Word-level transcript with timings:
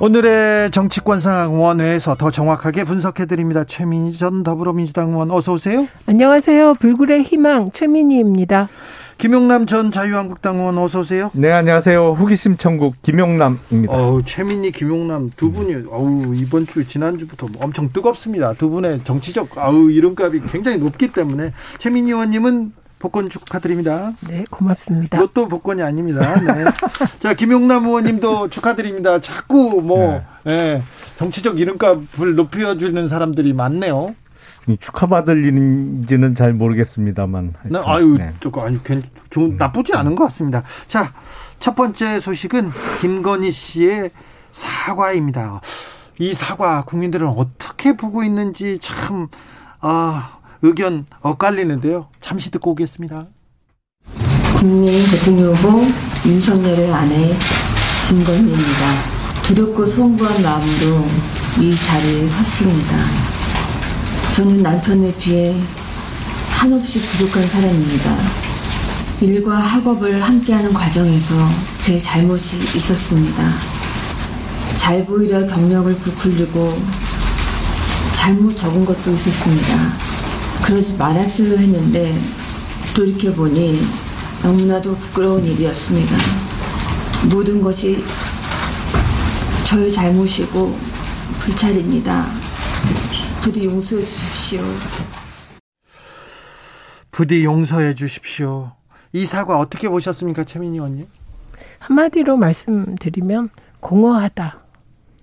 오늘의 0.00 0.70
정치권 0.70 1.18
상황 1.18 1.60
원회에서 1.60 2.14
더 2.14 2.30
정확하게 2.30 2.84
분석해 2.84 3.26
드립니다. 3.26 3.64
최민희 3.64 4.12
전 4.12 4.44
더불어민주당 4.44 5.10
의원 5.10 5.30
어서 5.32 5.54
오세요. 5.54 5.88
안녕하세요. 6.06 6.74
불굴의 6.74 7.24
희망 7.24 7.72
최민희입니다. 7.72 8.68
김용남 9.18 9.66
전 9.66 9.90
자유한국당 9.90 10.58
의원 10.60 10.78
어서 10.78 11.00
오세요. 11.00 11.32
네, 11.34 11.50
안녕하세요. 11.50 12.12
호기심 12.12 12.58
천국 12.58 12.94
김용남입니다. 13.02 13.92
어우, 13.92 14.22
최민희, 14.24 14.70
김용남 14.70 15.30
두 15.36 15.50
분이 15.50 15.86
어우, 15.90 16.32
이번 16.36 16.64
주 16.66 16.86
지난주부터 16.86 17.48
엄청 17.58 17.88
뜨겁습니다. 17.92 18.52
두 18.54 18.70
분의 18.70 19.00
정치적 19.02 19.58
아우 19.58 19.90
이름값이 19.90 20.42
굉장히 20.46 20.78
높기 20.78 21.10
때문에 21.10 21.52
최민희 21.78 22.12
의원님은 22.12 22.72
복권 22.98 23.30
축하드립니다. 23.30 24.12
네, 24.28 24.44
고맙습니다. 24.50 25.18
로또 25.18 25.48
복권이 25.48 25.82
아닙니다. 25.82 26.40
네. 26.40 26.64
자, 27.20 27.34
김용남 27.34 27.86
의원님도 27.86 28.50
축하드립니다. 28.50 29.20
자꾸 29.20 29.80
뭐 29.82 30.20
네. 30.44 30.76
네, 30.78 30.82
정치적 31.16 31.60
이름값을 31.60 32.34
높여주는 32.34 33.08
사람들이 33.08 33.52
많네요. 33.52 34.14
축하받을 34.80 35.44
일인지는 35.44 36.34
잘 36.34 36.52
모르겠습니다만. 36.52 37.54
네, 37.64 37.78
아유, 37.84 38.16
네. 38.18 38.34
조금 38.40 38.62
아니 38.62 38.78
좀 39.30 39.56
나쁘지 39.56 39.94
않은 39.94 40.14
것 40.14 40.24
같습니다. 40.24 40.62
자, 40.86 41.12
첫 41.58 41.74
번째 41.74 42.20
소식은 42.20 42.70
김건희 43.00 43.50
씨의 43.50 44.10
사과입니다. 44.52 45.60
이 46.18 46.34
사과 46.34 46.82
국민들은 46.84 47.28
어떻게 47.28 47.96
보고 47.96 48.22
있는지 48.24 48.78
참 48.80 49.28
아, 49.80 50.37
의견 50.62 51.06
엇갈리는데요. 51.20 52.08
잠시 52.20 52.50
듣고 52.50 52.72
오겠습니다. 52.72 53.26
국민 54.58 54.92
대통령 55.10 55.54
후보 55.54 55.84
윤석열의 56.26 56.92
아내 56.92 57.32
김건희입니다. 58.08 59.18
두렵고 59.44 59.86
송구한 59.86 60.42
마음으로 60.42 61.06
이 61.60 61.76
자리에 61.76 62.28
섰습니다. 62.28 62.96
저는 64.34 64.62
남편에 64.62 65.12
비해 65.16 65.54
한없이 66.50 67.00
부족한 67.00 67.46
사람입니다. 67.46 68.16
일과 69.20 69.58
학업을 69.58 70.22
함께하는 70.22 70.72
과정에서 70.72 71.34
제 71.78 71.98
잘못이 71.98 72.56
있었습니다. 72.76 73.42
잘 74.74 75.04
보이려 75.06 75.46
경력을 75.46 75.94
부풀리고 75.96 76.76
잘못 78.12 78.56
적은 78.56 78.84
것도 78.84 79.12
있었습니다. 79.12 80.17
그러지 80.64 80.96
말았어야 80.96 81.58
했는데 81.58 82.14
돌이켜보니 82.96 83.80
너무나도 84.42 84.94
부끄러운 84.96 85.44
일이었습니다. 85.44 86.16
모든 87.34 87.60
것이 87.62 87.98
저의 89.64 89.90
잘못이고 89.90 90.76
불찰입니다. 91.40 92.26
부디 93.42 93.64
용서해 93.64 94.02
주십시오. 94.02 94.60
부디 97.10 97.44
용서해 97.44 97.94
주십시오. 97.94 98.72
이 99.12 99.26
사과 99.26 99.58
어떻게 99.58 99.88
보셨습니까, 99.88 100.44
최민희 100.44 100.76
의원님? 100.76 101.06
한마디로 101.80 102.36
말씀드리면 102.36 103.50
공허하다. 103.80 104.58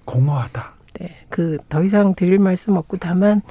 공허하다. 0.05 0.73
네, 0.99 1.25
그 1.29 1.57
더 1.69 1.83
이상 1.83 2.15
드릴 2.15 2.39
말씀 2.39 2.75
없고 2.77 2.97
다만 2.97 3.41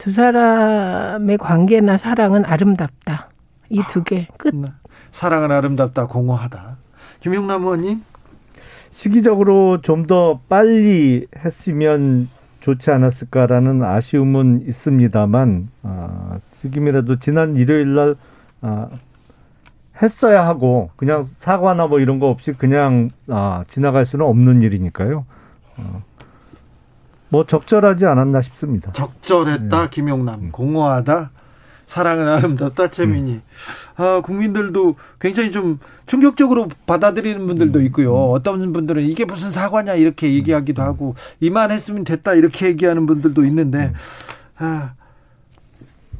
두 0.00 0.10
사람의 0.10 1.36
관계나 1.38 1.96
사랑은 1.96 2.44
아름답다. 2.44 3.28
이 3.68 3.82
두 3.88 4.02
개 4.02 4.26
끝. 4.38 4.54
네. 4.54 4.68
사랑은 5.12 5.52
아름답다, 5.52 6.06
공허하다. 6.06 6.76
김용남 7.20 7.62
의원님? 7.62 8.02
시기적으로 8.90 9.80
좀 9.82 10.06
더 10.06 10.40
빨리 10.48 11.26
했으면 11.36 12.28
좋지 12.60 12.90
않았을까라는 12.90 13.82
아쉬움은 13.84 14.64
있습니다만 14.66 15.68
아, 15.82 16.38
지금이라도 16.56 17.16
지난 17.20 17.56
일요일 17.56 17.92
날 17.94 18.16
아, 18.62 18.88
했어야 20.02 20.46
하고 20.46 20.90
그냥 20.96 21.22
사과나 21.22 21.86
뭐 21.86 22.00
이런 22.00 22.18
거 22.18 22.28
없이 22.28 22.52
그냥 22.52 23.10
아, 23.28 23.64
지나갈 23.68 24.04
수는 24.04 24.24
없는 24.26 24.62
일이니까요. 24.62 25.24
어, 25.76 26.02
뭐 27.30 27.46
적절하지 27.46 28.06
않았나 28.06 28.40
싶습니다. 28.42 28.92
적절했다, 28.92 29.82
네. 29.82 29.88
김용남. 29.90 30.40
음. 30.40 30.52
공허하다. 30.52 31.30
사랑은 31.86 32.28
아름답다, 32.28 32.88
최민희. 32.90 33.32
음. 33.32 33.42
아, 33.96 34.20
국민들도 34.22 34.94
굉장히 35.18 35.50
좀 35.50 35.78
충격적으로 36.06 36.68
받아들이는 36.86 37.46
분들도 37.46 37.78
음. 37.80 37.86
있고요. 37.86 38.12
음. 38.14 38.32
어떤 38.32 38.72
분들은 38.72 39.02
이게 39.02 39.24
무슨 39.24 39.50
사과냐 39.50 39.94
이렇게 39.94 40.32
얘기하기도 40.34 40.82
하고 40.82 41.14
이만했으면 41.40 42.04
됐다 42.04 42.34
이렇게 42.34 42.66
얘기하는 42.66 43.06
분들도 43.06 43.44
있는데 43.44 43.92
아, 44.58 44.92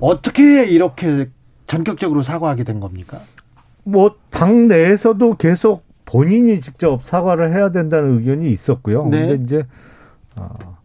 어떻게 0.00 0.65
이렇게 0.65 1.28
전격적으로 1.66 2.22
사과하게 2.22 2.65
된 2.65 2.81
겁니까? 2.81 3.21
뭐 3.84 4.15
당 4.31 4.69
내에서도 4.69 5.37
계속 5.37 5.84
본인이 6.04 6.60
직접 6.60 7.04
사과를 7.04 7.53
해야 7.53 7.71
된다는 7.71 8.19
의견이 8.19 8.50
있었고요. 8.50 9.06
네. 9.06 9.27
근데 9.27 9.44
이제 9.44 9.66
어, 10.34 10.78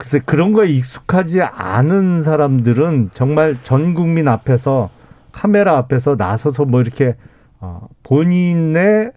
글쎄 0.00 0.18
그런 0.24 0.54
거에 0.54 0.66
익숙하지 0.68 1.42
않은 1.42 2.22
사람들은 2.22 3.10
정말 3.12 3.58
전 3.64 3.92
국민 3.92 4.28
앞에서 4.28 4.88
카메라 5.30 5.76
앞에서 5.76 6.16
나서서 6.16 6.64
뭐 6.64 6.80
이렇게 6.80 7.16
어, 7.60 7.86
본인의 8.02 9.12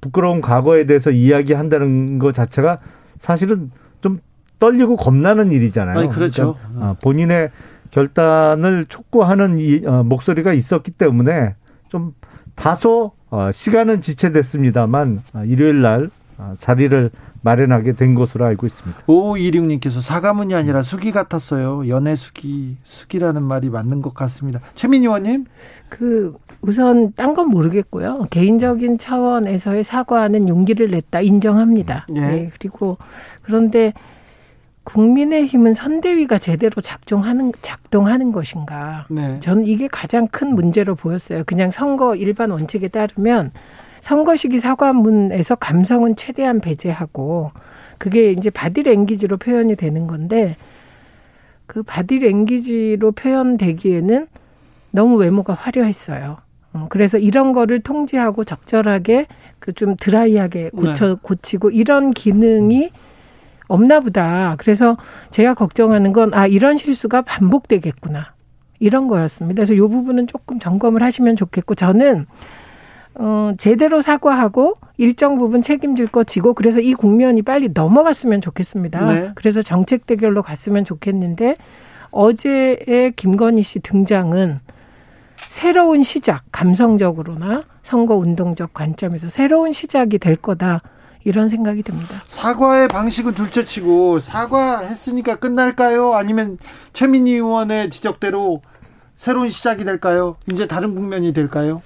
부끄러운 0.00 0.40
과거에 0.40 0.86
대해서 0.86 1.10
이야기한다는 1.10 2.20
것 2.20 2.32
자체가 2.32 2.78
사실은 3.18 3.72
좀 4.02 4.20
떨리고 4.60 4.94
겁나는 4.94 5.50
일이잖아요. 5.50 5.98
아니, 5.98 6.08
그렇죠. 6.08 6.54
그러니까, 6.54 6.90
어, 6.90 6.96
본인의 7.02 7.50
결단을 7.90 8.86
촉구하는 8.86 9.58
이, 9.58 9.84
어, 9.84 10.04
목소리가 10.04 10.52
있었기 10.52 10.92
때문에 10.92 11.56
좀 11.88 12.14
다소 12.54 13.10
어, 13.30 13.50
시간은 13.50 14.00
지체됐습니다만 14.00 15.22
어, 15.34 15.42
일요일 15.44 15.82
날 15.82 16.10
어, 16.38 16.54
자리를 16.60 17.10
마련하게 17.42 17.92
된 17.92 18.14
것으로 18.14 18.44
알고 18.44 18.66
있습니다. 18.66 19.02
5526님께서 19.06 20.00
사과문이 20.02 20.54
아니라 20.54 20.82
수기 20.82 21.10
같았어요. 21.12 21.88
연애 21.88 22.16
수기, 22.16 22.76
수기라는 22.84 23.42
말이 23.42 23.70
맞는 23.70 24.02
것 24.02 24.14
같습니다. 24.14 24.60
최민희 24.74 25.06
의원님? 25.06 25.46
그, 25.88 26.36
우선 26.60 27.12
딴 27.14 27.34
건 27.34 27.48
모르겠고요. 27.48 28.26
개인적인 28.30 28.98
차원에서의 28.98 29.84
사과는 29.84 30.48
용기를 30.48 30.90
냈다 30.90 31.20
인정합니다. 31.22 32.06
예. 32.16 32.20
네. 32.20 32.50
그리고 32.58 32.98
그런데 33.42 33.92
국민의힘은 34.84 35.74
선대위가 35.74 36.38
제대로 36.38 36.80
작동하는 36.82 37.52
작동하는 37.62 38.32
것인가? 38.32 39.06
네. 39.08 39.38
저는 39.40 39.64
이게 39.64 39.86
가장 39.88 40.26
큰 40.26 40.54
문제로 40.54 40.94
보였어요. 40.94 41.44
그냥 41.46 41.70
선거 41.70 42.16
일반 42.16 42.50
원칙에 42.50 42.88
따르면 42.88 43.52
선거 44.00 44.36
시기 44.36 44.58
사과문에서 44.58 45.56
감성은 45.56 46.16
최대한 46.16 46.60
배제하고 46.60 47.50
그게 47.98 48.32
이제 48.32 48.50
바디랭귀지로 48.50 49.36
표현이 49.36 49.76
되는 49.76 50.06
건데 50.06 50.56
그 51.66 51.82
바디랭귀지로 51.82 53.12
표현되기에는 53.12 54.26
너무 54.90 55.16
외모가 55.16 55.54
화려했어요. 55.54 56.38
어, 56.72 56.86
그래서 56.88 57.18
이런 57.18 57.52
거를 57.52 57.80
통제하고 57.80 58.44
적절하게 58.44 59.26
그 59.58 59.72
좀 59.74 59.94
드라이하게 59.96 60.70
고쳐 60.70 61.08
네. 61.08 61.14
고치고 61.20 61.70
이런 61.70 62.10
기능이 62.12 62.90
없나 63.68 64.00
보다. 64.00 64.56
그래서 64.58 64.96
제가 65.30 65.54
걱정하는 65.54 66.12
건 66.12 66.32
아 66.34 66.46
이런 66.46 66.76
실수가 66.76 67.22
반복되겠구나. 67.22 68.32
이런 68.80 69.06
거였습니다. 69.08 69.56
그래서 69.60 69.74
이 69.74 69.78
부분은 69.80 70.26
조금 70.26 70.58
점검을 70.58 71.02
하시면 71.02 71.36
좋겠고 71.36 71.74
저는 71.74 72.26
어, 73.14 73.52
제대로 73.58 74.00
사과하고 74.00 74.74
일정 74.96 75.38
부분 75.38 75.62
책임질 75.62 76.06
거 76.06 76.24
지고 76.24 76.54
그래서 76.54 76.80
이 76.80 76.94
국면이 76.94 77.42
빨리 77.42 77.70
넘어갔으면 77.72 78.40
좋겠습니다. 78.40 79.12
네. 79.12 79.30
그래서 79.34 79.62
정책 79.62 80.06
대결로 80.06 80.42
갔으면 80.42 80.84
좋겠는데 80.84 81.56
어제의 82.10 83.12
김건희 83.16 83.62
씨 83.62 83.80
등장은 83.80 84.60
새로운 85.48 86.02
시작, 86.02 86.42
감성적으로나 86.52 87.64
선거 87.82 88.14
운동적 88.14 88.72
관점에서 88.72 89.28
새로운 89.28 89.72
시작이 89.72 90.18
될 90.18 90.36
거다. 90.36 90.82
이런 91.24 91.50
생각이 91.50 91.82
듭니다. 91.82 92.14
사과의 92.24 92.88
방식은 92.88 93.34
둘째 93.34 93.62
치고 93.62 94.20
사과했으니까 94.20 95.36
끝날까요? 95.36 96.14
아니면 96.14 96.56
최민희 96.94 97.32
의원의 97.32 97.90
지적대로 97.90 98.62
새로운 99.18 99.50
시작이 99.50 99.84
될까요? 99.84 100.36
이제 100.50 100.66
다른 100.66 100.94
국면이 100.94 101.34
될까요? 101.34 101.82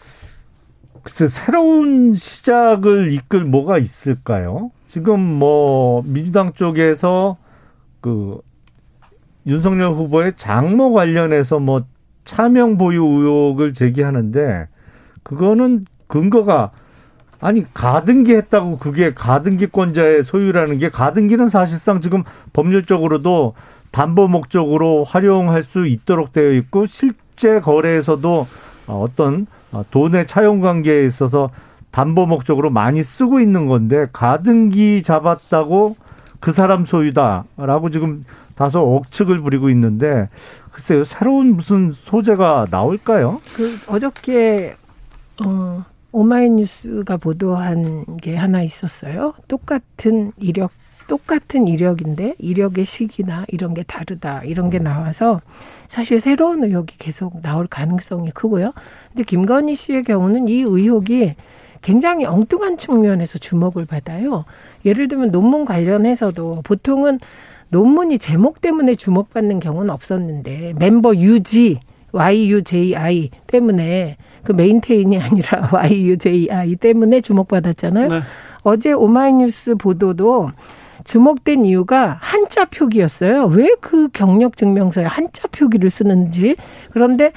글쎄 1.04 1.28
새로운 1.28 2.14
시작을 2.14 3.12
이끌 3.12 3.44
뭐가 3.44 3.76
있을까요? 3.78 4.70
지금 4.86 5.20
뭐 5.20 6.02
민주당 6.06 6.54
쪽에서 6.54 7.36
그 8.00 8.40
윤석열 9.46 9.90
후보의 9.90 10.32
장모 10.36 10.92
관련해서 10.92 11.58
뭐 11.58 11.84
차명 12.24 12.78
보유 12.78 13.04
의혹을 13.04 13.74
제기하는데 13.74 14.66
그거는 15.22 15.84
근거가 16.06 16.70
아니 17.38 17.66
가등기 17.74 18.34
했다고 18.34 18.78
그게 18.78 19.12
가등기권자의 19.12 20.22
소유라는 20.22 20.78
게 20.78 20.88
가등기는 20.88 21.48
사실상 21.48 22.00
지금 22.00 22.24
법률적으로도 22.54 23.54
담보 23.90 24.28
목적으로 24.28 25.04
활용할 25.04 25.64
수 25.64 25.86
있도록 25.86 26.32
되어 26.32 26.48
있고 26.52 26.86
실제 26.86 27.60
거래에서도 27.60 28.46
어떤 28.86 29.46
돈의 29.90 30.26
차용 30.26 30.60
관계에 30.60 31.04
있어서 31.04 31.50
담보 31.90 32.26
목적으로 32.26 32.70
많이 32.70 33.02
쓰고 33.02 33.40
있는 33.40 33.66
건데 33.66 34.06
가등기 34.12 35.02
잡았다고 35.02 35.96
그 36.40 36.52
사람 36.52 36.84
소유다라고 36.84 37.90
지금 37.90 38.24
다소 38.54 38.96
억측을 38.96 39.40
부리고 39.40 39.70
있는데 39.70 40.28
글쎄요 40.72 41.04
새로운 41.04 41.56
무슨 41.56 41.92
소재가 41.92 42.66
나올까요? 42.70 43.40
그 43.54 43.78
어저께 43.86 44.76
어 45.44 45.84
오마이뉴스가 46.12 47.16
보도한 47.16 48.18
게 48.18 48.36
하나 48.36 48.62
있었어요. 48.62 49.34
똑같은 49.48 50.32
이력 50.38 50.70
똑같은 51.08 51.66
이력인데 51.66 52.34
이력의 52.38 52.84
시기나 52.84 53.44
이런 53.48 53.74
게 53.74 53.82
다르다 53.82 54.42
이런 54.44 54.70
게 54.70 54.78
나와서 54.78 55.40
사실 55.88 56.20
새로운 56.20 56.64
의혹이 56.64 56.96
계속 56.98 57.42
나올 57.42 57.66
가능성이 57.66 58.30
크고요. 58.30 58.72
근데 59.08 59.24
김건희 59.24 59.74
씨의 59.74 60.04
경우는 60.04 60.48
이 60.48 60.60
의혹이 60.62 61.34
굉장히 61.82 62.24
엉뚱한 62.24 62.78
측면에서 62.78 63.38
주목을 63.38 63.84
받아요. 63.84 64.44
예를 64.84 65.08
들면 65.08 65.30
논문 65.30 65.64
관련해서도 65.64 66.62
보통은 66.64 67.20
논문이 67.68 68.18
제목 68.18 68.60
때문에 68.60 68.94
주목받는 68.94 69.60
경우는 69.60 69.90
없었는데 69.90 70.74
멤버 70.78 71.14
유지 71.14 71.80
YUJI 72.12 73.30
때문에 73.48 74.16
그 74.44 74.52
메인테인이 74.52 75.18
아니라 75.18 75.68
YUJI 75.72 76.76
때문에 76.76 77.20
주목받았잖아요. 77.20 78.08
네. 78.08 78.20
어제 78.62 78.92
오마이뉴스 78.92 79.74
보도도 79.74 80.50
주목된 81.04 81.64
이유가 81.66 82.18
한자 82.20 82.64
표기였어요. 82.64 83.46
왜 83.46 83.68
그 83.80 84.08
경력 84.12 84.56
증명서에 84.56 85.04
한자 85.04 85.46
표기를 85.48 85.90
쓰는지. 85.90 86.56
그런데 86.90 87.32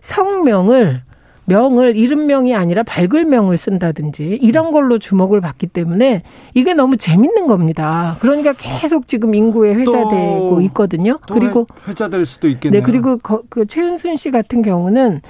성명을 0.00 1.02
명을 1.46 1.96
이름명이 1.96 2.54
아니라 2.54 2.82
밝을명을 2.84 3.56
쓴다든지 3.56 4.38
이런 4.40 4.70
걸로 4.70 4.98
주목을 4.98 5.40
받기 5.40 5.66
때문에 5.66 6.22
이게 6.54 6.74
너무 6.74 6.96
재밌는 6.96 7.48
겁니다. 7.48 8.16
그러니까 8.20 8.52
계속 8.56 9.08
지금 9.08 9.34
인구에 9.34 9.74
회자되고 9.74 10.60
있거든요. 10.66 11.18
그리고 11.30 11.66
회자될 11.88 12.24
수도 12.24 12.48
있겠네요. 12.48 12.80
네, 12.80 12.84
그리고 12.86 13.18
그 13.18 13.66
최은순 13.66 14.16
씨 14.16 14.30
같은 14.30 14.62
경우는 14.62 15.22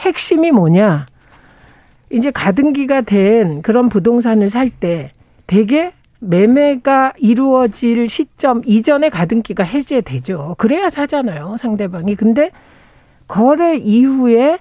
핵심이 0.00 0.52
뭐냐? 0.52 1.06
이제 2.10 2.30
가등기가 2.30 3.00
된 3.02 3.60
그런 3.62 3.88
부동산을 3.88 4.50
살 4.50 4.70
때 4.70 5.10
대개 5.46 5.92
매매가 6.28 7.14
이루어질 7.18 8.08
시점 8.08 8.62
이전에 8.64 9.10
가등기가 9.10 9.64
해제되죠. 9.64 10.56
그래야 10.58 10.90
사잖아요, 10.90 11.56
상대방이. 11.58 12.16
근데 12.16 12.50
거래 13.28 13.76
이후에 13.76 14.58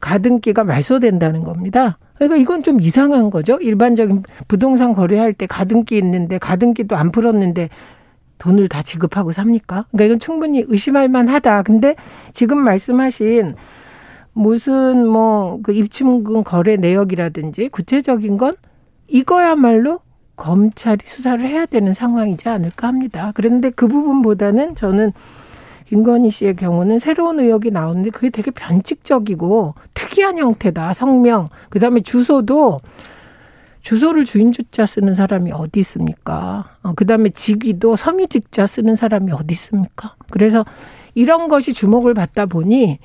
가등기가 0.00 0.64
말소된다는 0.64 1.44
겁니다. 1.44 1.98
그러니까 2.14 2.36
이건 2.36 2.62
좀 2.62 2.80
이상한 2.80 3.30
거죠. 3.30 3.58
일반적인 3.60 4.22
부동산 4.48 4.94
거래할 4.94 5.32
때 5.32 5.46
가등기 5.46 5.96
있는데 5.98 6.38
가등기도 6.38 6.96
안 6.96 7.12
풀었는데 7.12 7.68
돈을 8.38 8.68
다 8.68 8.82
지급하고 8.82 9.32
삽니까? 9.32 9.86
그러니까 9.90 10.04
이건 10.04 10.18
충분히 10.20 10.64
의심할 10.66 11.08
만하다. 11.08 11.62
근데 11.62 11.96
지금 12.32 12.58
말씀하신 12.58 13.54
무슨 14.32 15.06
뭐 15.06 15.58
그 15.62 15.72
입출금 15.72 16.44
거래 16.44 16.76
내역이라든지 16.76 17.68
구체적인 17.70 18.36
건 18.38 18.54
이거야말로 19.08 20.00
검찰이 20.38 21.00
수사를 21.04 21.44
해야 21.46 21.66
되는 21.66 21.92
상황이지 21.92 22.48
않을까 22.48 22.88
합니다. 22.88 23.32
그런데 23.34 23.70
그 23.70 23.86
부분보다는 23.86 24.76
저는 24.76 25.12
김건희 25.88 26.30
씨의 26.30 26.56
경우는 26.56 26.98
새로운 26.98 27.40
의혹이 27.40 27.70
나오는데 27.70 28.10
그게 28.10 28.30
되게 28.30 28.50
변칙적이고 28.50 29.74
특이한 29.94 30.38
형태다. 30.38 30.94
성명, 30.94 31.48
그 31.68 31.78
다음에 31.78 32.00
주소도 32.00 32.80
주소를 33.82 34.24
주인주자 34.24 34.86
쓰는 34.86 35.14
사람이 35.14 35.50
어디 35.52 35.80
있습니까? 35.80 36.76
어, 36.82 36.92
그 36.94 37.06
다음에 37.06 37.30
직위도 37.30 37.96
섬유직자 37.96 38.66
쓰는 38.66 38.96
사람이 38.96 39.32
어디 39.32 39.54
있습니까? 39.54 40.14
그래서 40.30 40.64
이런 41.14 41.48
것이 41.48 41.72
주목을 41.72 42.14
받다 42.14 42.46
보니 42.46 42.98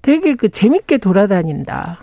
되게 0.00 0.34
그 0.34 0.48
재밌게 0.48 0.98
돌아다닌다. 0.98 1.98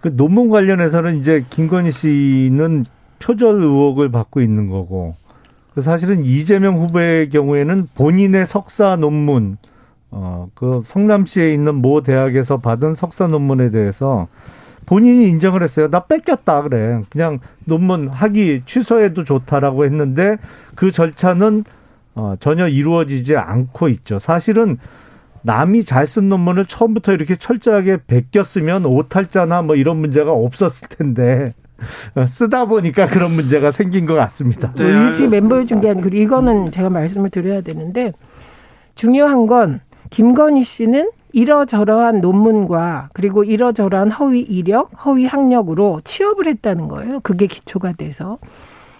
그 0.00 0.16
논문 0.16 0.48
관련해서는 0.48 1.18
이제 1.18 1.44
김건희 1.50 1.92
씨는 1.92 2.84
표절 3.24 3.62
의혹을 3.62 4.10
받고 4.10 4.40
있는 4.40 4.68
거고 4.68 5.14
그 5.74 5.80
사실은 5.80 6.24
이재명 6.24 6.76
후보의 6.76 7.30
경우에는 7.30 7.88
본인의 7.94 8.46
석사 8.46 8.96
논문 8.96 9.56
어, 10.10 10.48
그 10.54 10.80
성남시에 10.84 11.52
있는 11.52 11.74
모 11.76 12.02
대학에서 12.02 12.58
받은 12.58 12.94
석사 12.94 13.26
논문에 13.26 13.70
대해서 13.70 14.28
본인이 14.86 15.28
인정을 15.28 15.62
했어요. 15.62 15.88
나 15.90 16.04
뺏겼다 16.04 16.62
그래. 16.62 17.00
그냥 17.08 17.40
논문 17.64 18.08
학위 18.08 18.62
취소해도 18.66 19.24
좋다라고 19.24 19.84
했는데 19.86 20.36
그 20.74 20.90
절차는 20.90 21.64
어, 22.14 22.34
전혀 22.38 22.68
이루어지지 22.68 23.36
않고 23.36 23.88
있죠. 23.88 24.18
사실은 24.18 24.78
남이 25.42 25.84
잘 25.84 26.06
쓴 26.06 26.28
논문을 26.28 26.66
처음부터 26.66 27.12
이렇게 27.12 27.34
철저하게 27.34 27.98
베꼈으면 28.06 28.86
오탈자나 28.86 29.62
뭐 29.62 29.74
이런 29.74 29.96
문제가 29.96 30.32
없었을 30.32 30.88
텐데 30.88 31.50
어, 31.73 31.73
쓰다 32.26 32.66
보니까 32.66 33.06
그런 33.06 33.32
문제가 33.32 33.70
생긴 33.70 34.06
것 34.06 34.14
같습니다. 34.14 34.72
네. 34.74 34.84
일지 34.84 35.26
멤버의 35.26 35.66
중계 35.66 35.90
아니고 35.90 36.08
이거는 36.08 36.70
제가 36.70 36.90
말씀을 36.90 37.30
드려야 37.30 37.60
되는데 37.60 38.12
중요한 38.94 39.46
건 39.46 39.80
김건희 40.10 40.62
씨는 40.62 41.10
이러저러한 41.32 42.20
논문과 42.20 43.08
그리고 43.12 43.42
이러저러한 43.42 44.12
허위 44.12 44.40
이력, 44.40 44.90
허위 45.04 45.26
학력으로 45.26 46.00
취업을 46.04 46.46
했다는 46.46 46.86
거예요. 46.86 47.20
그게 47.20 47.48
기초가 47.48 47.94
돼서. 47.94 48.38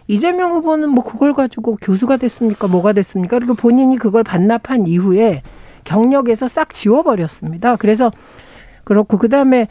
이재명 0.09 0.53
후보는 0.55 0.91
뭐 0.91 1.05
그걸 1.05 1.33
가지고 1.33 1.79
교수가 1.81 2.17
됐습니까? 2.17 2.67
뭐가 2.67 2.93
됐습니까? 2.93 3.39
그리고 3.39 3.55
본인이 3.55 3.97
그걸 3.97 4.25
반납한 4.25 4.87
이후에 4.89 5.43
경력에서 5.85 6.49
싹 6.49 6.75
지워버렸습니다. 6.75 7.77
그래서 7.77 8.11
그렇고, 8.83 9.17
그 9.17 9.29
다음에 9.29 9.69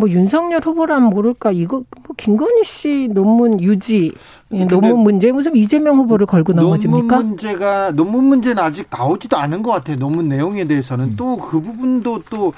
뭐 0.00 0.08
윤석열 0.08 0.60
후보라면 0.64 1.10
모를까 1.10 1.52
이거 1.52 1.82
뭐 2.06 2.16
김건희 2.16 2.64
씨 2.64 3.08
논문 3.12 3.60
유지 3.60 4.12
예, 4.52 4.64
논문 4.64 5.00
문제 5.00 5.30
무슨 5.30 5.54
이재명 5.54 5.98
후보를 5.98 6.26
걸고 6.26 6.54
넘어집니까? 6.54 7.16
논문 7.16 7.26
문제가 7.28 7.92
논문 7.92 8.24
문제는 8.24 8.62
아직 8.62 8.88
나오지도 8.90 9.36
않은 9.36 9.62
것 9.62 9.70
같아요. 9.70 9.96
논문 9.96 10.28
내용에 10.28 10.64
대해서는 10.64 11.04
음. 11.04 11.16
또그 11.16 11.60
부분도 11.60 12.22
또 12.30 12.52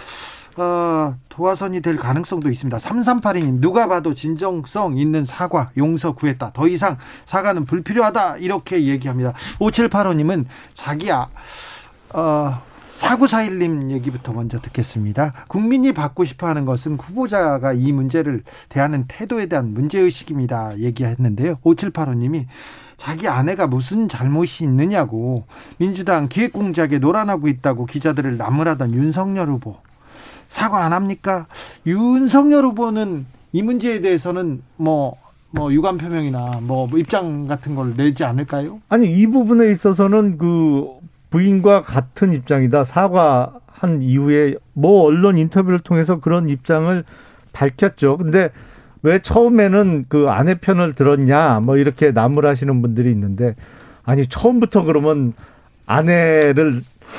어, 0.57 1.15
도화선이 1.31 1.81
될 1.81 1.97
가능성도 1.97 2.51
있습니다. 2.51 2.77
3382님, 2.77 3.61
누가 3.61 3.89
봐도 3.89 4.13
진정성 4.13 4.99
있는 4.99 5.25
사과, 5.25 5.71
용서 5.79 6.13
구했다. 6.13 6.51
더 6.53 6.69
이상 6.69 6.99
사과는 7.25 7.65
불필요하다. 7.65 8.37
이렇게 8.37 8.85
얘기합니다. 8.85 9.33
5785님은 9.61 10.45
자기야, 10.75 11.29
어, 12.13 12.63
사구사일님 13.03 13.91
얘기부터 13.91 14.33
먼저 14.33 14.61
듣겠습니다. 14.61 15.33
국민이 15.49 15.93
받고 15.93 16.25
싶어 16.25 16.47
하는 16.47 16.65
것은 16.65 16.97
후보자가 16.97 17.73
이 17.73 17.91
문제를 17.91 18.45
대하는 18.69 19.07
태도에 19.09 19.47
대한 19.47 19.75
문제의식입니다. 19.75 20.79
얘기했는데요. 20.79 21.57
5785님이 21.65 22.47
자기 22.97 23.27
아내가 23.27 23.67
무슨 23.67 24.09
잘못이 24.09 24.63
있느냐고 24.63 25.47
민주당 25.79 26.29
기획공작에 26.29 27.01
노란하고 27.01 27.49
있다고 27.49 27.87
기자들을 27.87 28.37
나무라던 28.37 28.95
윤석열 28.95 29.49
후보 29.49 29.79
사과 30.49 30.85
안 30.85 30.93
합니까? 30.93 31.49
윤석열 31.85 32.65
후보는 32.67 33.27
이 33.51 33.63
문제에 33.63 34.01
대해서는 34.01 34.63
뭐, 34.77 35.17
뭐, 35.51 35.73
유감 35.73 35.99
표명이나 35.99 36.61
뭐, 36.63 36.89
입장 36.97 37.49
같은 37.49 37.75
걸 37.75 37.97
내지 37.97 38.23
않을까요? 38.23 38.81
아니, 38.89 39.13
이 39.13 39.27
부분에 39.27 39.71
있어서는 39.73 40.39
그 40.39 41.03
부인과 41.33 41.81
같은 41.81 42.33
입장이다. 42.33 42.85
사과 42.85 43.55
한 43.67 44.03
이후에 44.03 44.55
뭐 44.75 45.03
언론 45.05 45.39
인터뷰를 45.39 45.81
통해서 45.81 46.21
그런 46.21 46.49
입장을 46.49 47.03
밝혔죠. 47.53 48.19
근데 48.19 48.51
왜 49.03 49.19
처음에는 49.19 50.05
그 50.09 50.29
아내 50.29 50.55
편을 50.55 50.93
들었냐 50.93 51.61
뭐 51.61 51.77
이렇게 51.77 52.13
나무라시는 52.13 52.81
분들이 52.83 53.11
있는데 53.11 53.57
아니 54.05 54.27
처음부터 54.27 54.85
그러면 54.85 55.33
아내를 55.87 56.75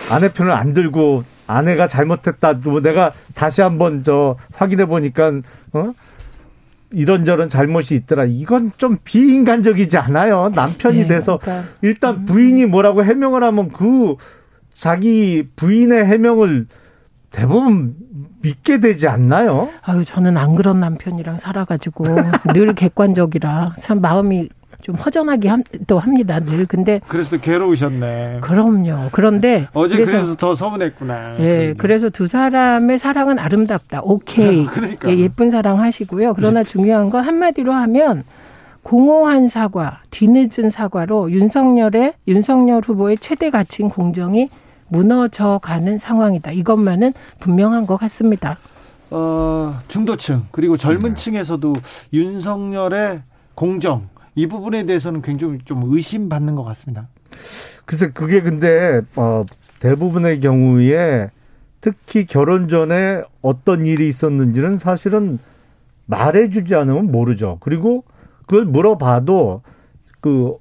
아내 0.09 0.31
편을 0.31 0.51
안 0.51 0.73
들고 0.73 1.23
아내가 1.47 1.87
잘못했다. 1.87 2.53
뭐 2.63 2.81
내가 2.81 3.11
다시 3.35 3.61
한번 3.61 4.03
저 4.03 4.37
확인해 4.53 4.85
보니까 4.85 5.41
어 5.73 5.93
이런저런 6.93 7.49
잘못이 7.49 7.95
있더라. 7.95 8.25
이건 8.25 8.71
좀 8.77 8.97
비인간적이지 9.03 9.97
않아요. 9.97 10.51
남편이 10.53 11.01
네, 11.01 11.07
돼서 11.07 11.39
그러니까. 11.41 11.69
일단 11.81 12.25
부인이 12.25 12.65
뭐라고 12.65 13.03
해명을 13.03 13.43
하면 13.43 13.69
그 13.69 14.15
자기 14.73 15.47
부인의 15.55 16.05
해명을 16.05 16.67
대부분 17.31 17.95
믿게 18.41 18.79
되지 18.79 19.07
않나요? 19.07 19.69
아유, 19.81 20.05
저는 20.05 20.37
안 20.37 20.55
그런 20.55 20.79
남편이랑 20.79 21.39
살아가지고 21.39 22.05
늘 22.53 22.73
객관적이라 22.75 23.75
참 23.81 24.01
마음이 24.01 24.49
좀 24.83 24.95
허전하게 24.95 25.49
또 25.87 25.97
합니다. 25.97 26.39
늘 26.41 26.65
근데 26.65 26.99
그래서 27.07 27.37
괴로우셨네. 27.37 28.39
그럼요. 28.41 29.09
그런데 29.13 29.67
어제 29.73 29.95
그래서, 29.95 30.11
그래서 30.11 30.35
더 30.35 30.53
서운했구나. 30.53 31.39
예, 31.39 31.73
그래서 31.77 32.09
두 32.09 32.27
사람의 32.27 32.99
사랑은 32.99 33.39
아름답다. 33.39 34.01
오케이. 34.03 34.65
그러니까. 34.67 35.09
예, 35.09 35.17
예쁜 35.17 35.49
사랑 35.49 35.79
하시고요. 35.79 36.33
그러나 36.33 36.63
중요한 36.63 37.09
건 37.09 37.23
한마디로 37.23 37.71
하면 37.71 38.25
공허한 38.83 39.47
사과, 39.47 40.01
뒤늦은 40.11 40.69
사과로 40.69 41.31
윤석열의 41.31 42.15
윤석열 42.27 42.81
후보의 42.85 43.17
최대 43.19 43.49
가치인 43.49 43.87
공정이 43.87 44.49
무너져 44.89 45.61
가는 45.63 45.97
상황이다. 45.97 46.51
이것만은 46.51 47.13
분명한 47.39 47.85
것 47.85 47.95
같습니다. 47.95 48.57
어, 49.11 49.79
중도층 49.87 50.47
그리고 50.51 50.75
젊은 50.75 51.11
네. 51.11 51.15
층에서도 51.15 51.71
윤석열의 52.11 53.21
공정 53.55 54.09
이 54.35 54.47
부분에 54.47 54.85
대해서는 54.85 55.21
굉장히 55.21 55.59
좀 55.65 55.83
의심받는 55.85 56.55
것 56.55 56.63
같습니다. 56.63 57.07
글쎄 57.85 58.09
그게 58.13 58.41
근데 58.41 59.01
어, 59.15 59.45
대부분의 59.79 60.39
경우에 60.39 61.29
특히 61.81 62.25
결혼 62.25 62.69
전에 62.69 63.21
어떤 63.41 63.85
일이 63.85 64.07
있었는지는 64.07 64.77
사실은 64.77 65.39
말해주지 66.05 66.75
않으면 66.75 67.11
모르죠. 67.11 67.57
그리고 67.59 68.03
그걸 68.41 68.65
물어봐도 68.65 69.61
그 70.21 70.55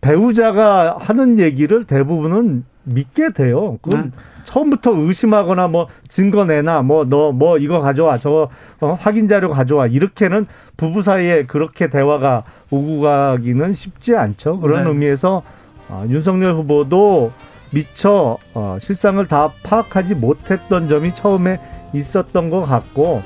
배우자가 0.00 0.96
하는 0.98 1.38
얘기를 1.38 1.84
대부분은 1.84 2.64
믿게 2.84 3.32
돼요. 3.32 3.78
그건 3.82 4.04
네. 4.04 4.10
처음부터 4.44 4.92
의심하거나 4.94 5.68
뭐 5.68 5.88
증거 6.08 6.44
내나 6.44 6.82
뭐 6.82 7.04
너뭐 7.04 7.32
뭐 7.32 7.58
이거 7.58 7.80
가져와 7.80 8.18
저 8.18 8.48
어, 8.80 8.92
확인 9.00 9.28
자료 9.28 9.50
가져와 9.50 9.86
이렇게는 9.86 10.46
부부 10.76 11.02
사이에 11.02 11.42
그렇게 11.42 11.88
대화가 11.88 12.44
오고 12.70 13.00
가기는 13.00 13.72
쉽지 13.72 14.16
않죠. 14.16 14.60
그런 14.60 14.84
네. 14.84 14.88
의미에서 14.90 15.42
어, 15.88 16.04
윤석열 16.08 16.54
후보도 16.54 17.32
미처 17.70 18.38
어, 18.54 18.76
실상을 18.80 19.24
다 19.26 19.50
파악하지 19.64 20.14
못했던 20.14 20.88
점이 20.88 21.14
처음에 21.14 21.60
있었던 21.92 22.50
것 22.50 22.64
같고 22.64 23.22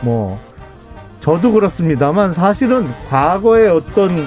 뭐 0.00 0.38
저도 1.20 1.52
그렇습니다만 1.52 2.32
사실은 2.32 2.92
과거에 3.08 3.68
어떤 3.68 4.26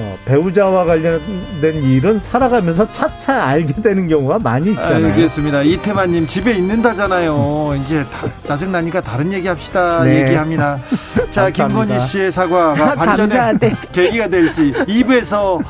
어, 0.00 0.16
배우자와 0.24 0.84
관련된 0.84 1.82
일은 1.82 2.20
살아가면서 2.20 2.88
차차 2.92 3.42
알게 3.44 3.82
되는 3.82 4.06
경우가 4.06 4.38
많이 4.38 4.70
있잖아요. 4.70 5.06
알겠습니다. 5.06 5.62
이태만님 5.62 6.28
집에 6.28 6.52
있는다잖아요. 6.52 7.76
이제 7.82 8.04
다, 8.04 8.28
짜증나니까 8.46 9.00
다른 9.00 9.32
얘기합시다. 9.32 10.04
네. 10.04 10.22
얘기합니다. 10.26 10.78
자, 11.30 11.50
김건희 11.50 11.98
씨의 11.98 12.30
사과가 12.30 12.94
반전의 12.94 13.58
계기가 13.92 14.28
될지 14.28 14.72
2부에서 14.72 15.64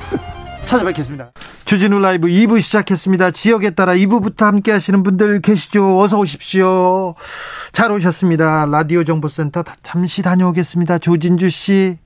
찾아뵙겠습니다. 0.66 1.30
주진우 1.64 1.98
라이브 1.98 2.28
2부 2.28 2.60
시작했습니다. 2.60 3.30
지역에 3.30 3.70
따라 3.70 3.94
2부부터 3.94 4.42
함께 4.44 4.72
하시는 4.72 5.02
분들 5.02 5.40
계시죠? 5.40 5.98
어서 5.98 6.18
오십시오. 6.18 7.14
잘 7.72 7.92
오셨습니다. 7.92 8.66
라디오 8.70 9.04
정보센터 9.04 9.64
잠시 9.82 10.20
다녀오겠습니다. 10.20 10.98
조진주 10.98 11.48
씨. 11.48 11.96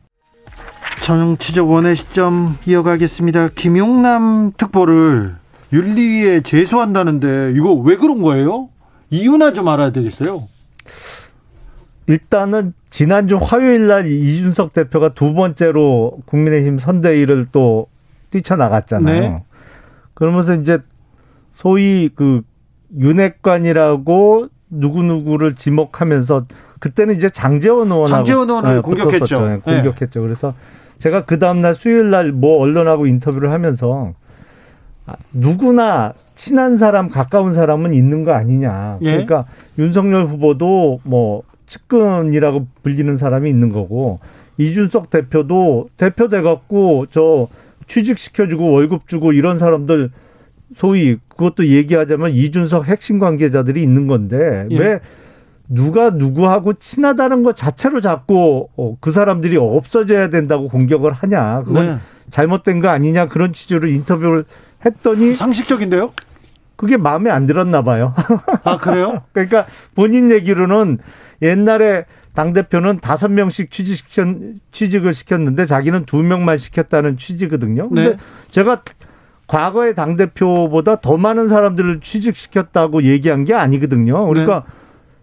정치적 1.03 1.69
원의 1.69 1.97
시점 1.97 2.57
이어가겠습니다. 2.65 3.49
김용남 3.57 4.53
특보를 4.57 5.35
윤리위에 5.73 6.43
제소한다는데 6.43 7.55
이거 7.57 7.75
왜 7.75 7.97
그런 7.97 8.23
거예요? 8.23 8.69
이유나 9.11 9.53
좀 9.53 9.69
알아야 9.69 9.91
되겠어요. 9.91 10.45
일단은 12.07 12.73
지난주 12.89 13.37
화요일 13.37 13.89
날 13.89 14.07
이준석 14.07 14.73
대표가 14.73 15.13
두 15.13 15.35
번째로 15.35 16.19
국민의힘 16.27 16.79
선대위를 16.79 17.49
또 17.51 17.89
뛰쳐나갔잖아요. 18.31 19.21
네. 19.21 19.45
그러면서 20.15 20.55
이제 20.55 20.79
소위 21.53 22.11
그 22.15 22.43
윤핵관이라고 22.97 24.49
누구누구를 24.71 25.57
지목하면서 25.57 26.47
그때는 26.79 27.17
이제 27.17 27.29
장재원 27.29 27.91
의원하고 27.91 28.25
장재원 28.25 28.49
의원을 28.49 28.75
네, 28.77 28.81
공격했죠. 28.81 29.47
네, 29.49 29.57
공격했죠. 29.59 30.21
네. 30.21 30.27
그래서 30.27 30.55
제가 31.03 31.25
그 31.25 31.41
다음날 31.41 31.75
수요일 31.75 32.11
날 32.11 32.31
뭐 32.33 32.59
언론하고 32.59 33.07
인터뷰를 33.07 33.51
하면서 33.51 34.15
아, 35.05 35.15
누구나 35.33 36.13
친한 36.37 36.77
사람, 36.77 37.09
가까운 37.09 37.55
사람은 37.55 37.93
있는 37.93 38.23
거 38.23 38.33
아니냐. 38.33 38.99
예? 39.03 39.11
그러니까 39.11 39.47
윤석열 39.79 40.27
후보도 40.27 41.01
뭐 41.03 41.43
측근이라고 41.67 42.69
불리는 42.85 43.17
사람이 43.17 43.51
있는 43.51 43.71
거고 43.71 44.21
이준석 44.59 45.11
대표도 45.11 45.89
대표 45.97 46.29
돼 46.29 46.41
갖고 46.41 47.07
저 47.11 47.49
취직시켜주고 47.89 48.71
월급 48.71 49.09
주고 49.09 49.33
이런 49.33 49.59
사람들 49.59 50.11
소위 50.77 51.17
그것도 51.29 51.67
얘기하자면 51.67 52.31
이준석 52.31 52.87
핵심 52.87 53.19
관계자들이 53.19 53.83
있는 53.83 54.07
건데 54.07 54.67
예. 54.71 54.79
왜 54.79 55.01
누가 55.75 56.11
누구하고 56.11 56.75
친하다는 56.75 57.43
것 57.43 57.57
자체로 57.57 58.01
자꾸 58.01 58.69
어, 58.77 58.97
그 59.01 59.11
사람들이 59.11 59.57
없어져야 59.57 60.29
된다고 60.29 60.69
공격을 60.69 61.13
하냐. 61.13 61.63
그건 61.65 61.87
네. 61.87 61.99
잘못된 62.31 62.81
거 62.81 62.89
아니냐 62.89 63.27
그런 63.27 63.53
취지로 63.53 63.89
인터뷰를 63.89 64.45
했더니 64.85 65.35
상식적인데요? 65.35 66.13
그게 66.77 66.97
마음에 66.97 67.31
안 67.31 67.47
들었나 67.47 67.83
봐요. 67.83 68.15
아, 68.65 68.77
그래요? 68.77 69.23
그러니까 69.33 69.67
본인 69.95 70.31
얘기로는 70.31 70.99
옛날에 71.41 72.05
당대표는 72.35 73.01
다섯 73.01 73.29
명씩 73.29 73.71
취직시켰, 73.71 74.27
취직을 74.73 75.15
시켰는데 75.15 75.65
자기는 75.65 76.05
두 76.05 76.23
명만 76.23 76.57
시켰다는 76.57 77.17
취지거든요. 77.17 77.89
근데 77.89 78.09
네. 78.11 78.17
제가 78.51 78.83
과거의 79.47 79.95
당대표보다 79.95 81.01
더 81.01 81.17
많은 81.17 81.49
사람들을 81.49 82.01
취직시켰다고 82.01 83.05
얘기한 83.05 83.45
게 83.45 83.55
아니거든요. 83.55 84.27
그러니까 84.27 84.65
네. 84.67 84.82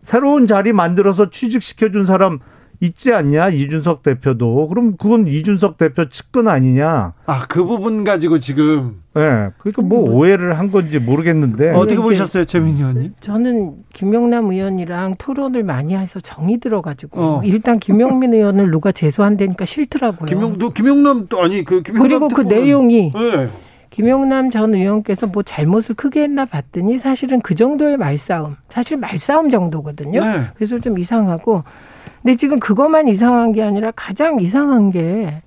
새로운 0.10 0.48
자리 0.48 0.74
만들어서 0.74 1.30
취직시켜준 1.30 2.08
사람 2.08 2.40
있지 2.82 3.14
않냐? 3.14 3.50
이준석 3.50 4.02
대표도. 4.02 4.68
그럼 4.70 4.96
그건 4.98 5.28
이준석 5.28 5.78
대표 5.78 6.10
측근 6.10 6.48
아니냐? 6.48 7.14
아 7.28 7.40
그 7.48 7.64
부분 7.64 8.04
가지고 8.04 8.40
지금 8.40 9.02
예. 9.16 9.20
네, 9.20 9.50
그러니까 9.60 9.82
뭐 9.84 10.10
오해를 10.10 10.58
한 10.58 10.72
건지 10.72 10.98
모르겠는데. 10.98 11.72
어떻게 11.72 11.98
보셨어요 11.98 12.46
최민 12.46 12.78
의원님? 12.78 13.14
저는 13.20 13.76
김용남 13.94 14.50
의원이랑 14.50 15.16
토론을 15.20 15.64
많이 15.64 15.96
해서 15.96 16.20
정이 16.20 16.60
들어가지고 16.60 17.22
어. 17.22 17.42
일단 17.44 17.78
김용민 17.78 18.34
의원을 18.34 18.72
누가 18.72 18.92
제소한다니까 18.92 19.66
싫더라고요. 19.66 20.26
김용 20.26 20.58
김용남 20.74 21.28
또 21.30 21.40
아니 21.44 21.64
그 21.64 21.84
김용남 21.84 22.08
그리고 22.08 22.28
그 22.30 22.42
내용이 22.42 23.12
네. 23.12 23.46
김용남 24.00 24.50
전 24.50 24.74
의원께서 24.74 25.28
뭐 25.28 25.44
잘못을 25.44 25.94
크게 25.94 26.24
했나 26.24 26.46
봤더니 26.46 26.98
사실은 26.98 27.42
그 27.42 27.54
정도의 27.54 27.98
말싸움, 27.98 28.56
사실 28.70 28.96
말싸움 28.96 29.50
정도거든요. 29.50 30.24
네. 30.24 30.40
그래서 30.56 30.80
좀 30.80 30.98
이상하고, 30.98 31.64
근데 32.22 32.38
지금 32.38 32.62
그것만 32.62 33.10
이상한 33.10 33.52
게 33.52 33.62
아니라 33.62 33.92
가장 33.94 34.40
이상한 34.40 34.92
게 34.92 35.42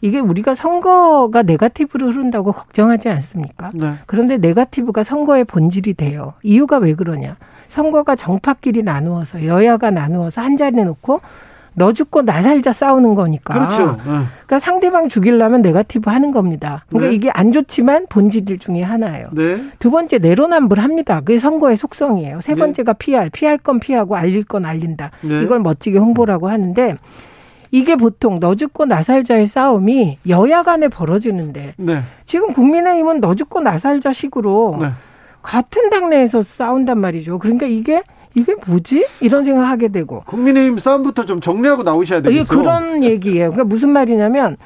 이게 0.00 0.20
우리가 0.20 0.54
선거가 0.54 1.42
네가티브로 1.42 2.10
흐른다고 2.10 2.52
걱정하지 2.52 3.08
않습니까? 3.08 3.70
네. 3.74 3.94
그런데 4.06 4.36
네가티브가 4.36 5.02
선거의 5.02 5.42
본질이 5.42 5.94
돼요. 5.94 6.34
이유가 6.44 6.78
왜 6.78 6.94
그러냐? 6.94 7.36
선거가 7.66 8.14
정파끼리 8.14 8.84
나누어서 8.84 9.44
여야가 9.44 9.90
나누어서 9.90 10.40
한 10.40 10.56
자리에 10.56 10.84
놓고 10.84 11.20
너 11.78 11.92
죽고 11.92 12.22
나 12.22 12.42
살자 12.42 12.72
싸우는 12.72 13.14
거니까. 13.14 13.54
그렇죠. 13.54 13.92
네. 13.92 14.02
그러니까 14.46 14.58
상대방 14.58 15.08
죽이려면 15.08 15.62
네가티브 15.62 16.10
하는 16.10 16.32
겁니다. 16.32 16.84
그러니까 16.88 17.10
네. 17.10 17.16
이게 17.16 17.30
안 17.32 17.52
좋지만 17.52 18.06
본질 18.08 18.58
중에 18.58 18.82
하나예요. 18.82 19.28
네. 19.32 19.56
두 19.78 19.90
번째 19.90 20.18
내로남불합니다. 20.18 21.20
그게 21.20 21.38
선거의 21.38 21.76
속성이에요. 21.76 22.40
세 22.40 22.54
네. 22.54 22.58
번째가 22.60 22.94
PR, 22.94 23.30
피할 23.30 23.56
건 23.58 23.80
피하고 23.80 24.16
알릴 24.16 24.44
건 24.44 24.66
알린다. 24.66 25.10
네. 25.22 25.40
이걸 25.42 25.60
멋지게 25.60 25.98
홍보라고 25.98 26.48
하는데 26.48 26.96
이게 27.70 27.96
보통 27.96 28.40
너 28.40 28.54
죽고 28.54 28.86
나 28.86 29.02
살자의 29.02 29.46
싸움이 29.46 30.18
여야 30.28 30.62
간에 30.62 30.88
벌어지는데 30.88 31.74
네. 31.76 32.02
지금 32.24 32.52
국민의힘은 32.52 33.20
너 33.20 33.34
죽고 33.34 33.60
나 33.60 33.78
살자 33.78 34.12
식으로 34.12 34.80
같은 35.42 35.90
당내에서 35.90 36.42
싸운단 36.42 36.98
말이죠. 36.98 37.38
그러니까 37.38 37.66
이게 37.66 38.02
이게 38.38 38.54
뭐지? 38.66 39.06
이런 39.20 39.44
생각하게 39.44 39.88
되고. 39.88 40.22
국민의힘 40.26 40.78
싸움부터 40.78 41.24
좀 41.24 41.40
정리하고 41.40 41.82
나오셔야 41.82 42.22
되겠어요. 42.22 42.58
그런 42.58 43.02
얘기예요. 43.04 43.50
그러니까 43.50 43.64
무슨 43.64 43.90
말이냐면 43.90 44.56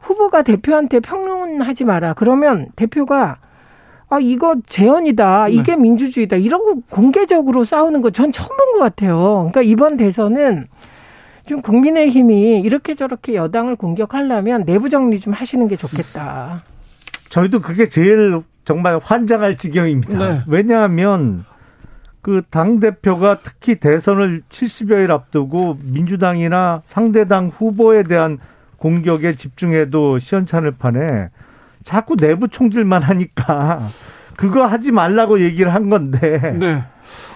후보가 0.00 0.42
대표한테 0.42 1.00
평론하지 1.00 1.84
마라. 1.84 2.12
그러면 2.14 2.68
대표가 2.76 3.36
아 4.10 4.18
이거 4.20 4.56
재연이다. 4.66 5.48
이게 5.48 5.74
네. 5.74 5.80
민주주의다. 5.82 6.36
이러고 6.36 6.82
공개적으로 6.90 7.64
싸우는 7.64 8.02
거 8.02 8.10
전 8.10 8.30
처음 8.32 8.48
본 8.56 8.74
것 8.74 8.80
같아요. 8.80 9.48
그러니까 9.50 9.62
이번 9.62 9.96
대선은 9.96 10.64
지금 11.46 11.62
국민의힘이 11.62 12.60
이렇게 12.60 12.94
저렇게 12.94 13.34
여당을 13.34 13.76
공격하려면 13.76 14.64
내부 14.64 14.88
정리 14.90 15.18
좀 15.20 15.32
하시는 15.32 15.66
게 15.68 15.76
좋겠다. 15.76 16.62
저희도 17.30 17.60
그게 17.60 17.88
제일 17.88 18.40
정말 18.64 18.98
환장할 19.02 19.56
지경입니다. 19.58 20.18
네. 20.18 20.38
왜냐하면 20.48 21.44
그 22.24 22.40
당 22.48 22.80
대표가 22.80 23.40
특히 23.42 23.74
대선을 23.74 24.44
70여일 24.48 25.10
앞두고 25.10 25.76
민주당이나 25.84 26.80
상대당 26.82 27.48
후보에 27.48 28.02
대한 28.02 28.38
공격에 28.78 29.32
집중해도 29.32 30.18
시원찮을 30.18 30.72
판에 30.78 31.28
자꾸 31.84 32.16
내부 32.16 32.48
총질만 32.48 33.02
하니까 33.02 33.86
그거 34.36 34.64
하지 34.64 34.90
말라고 34.90 35.40
얘기를 35.40 35.74
한 35.74 35.90
건데. 35.90 36.56
네. 36.58 36.84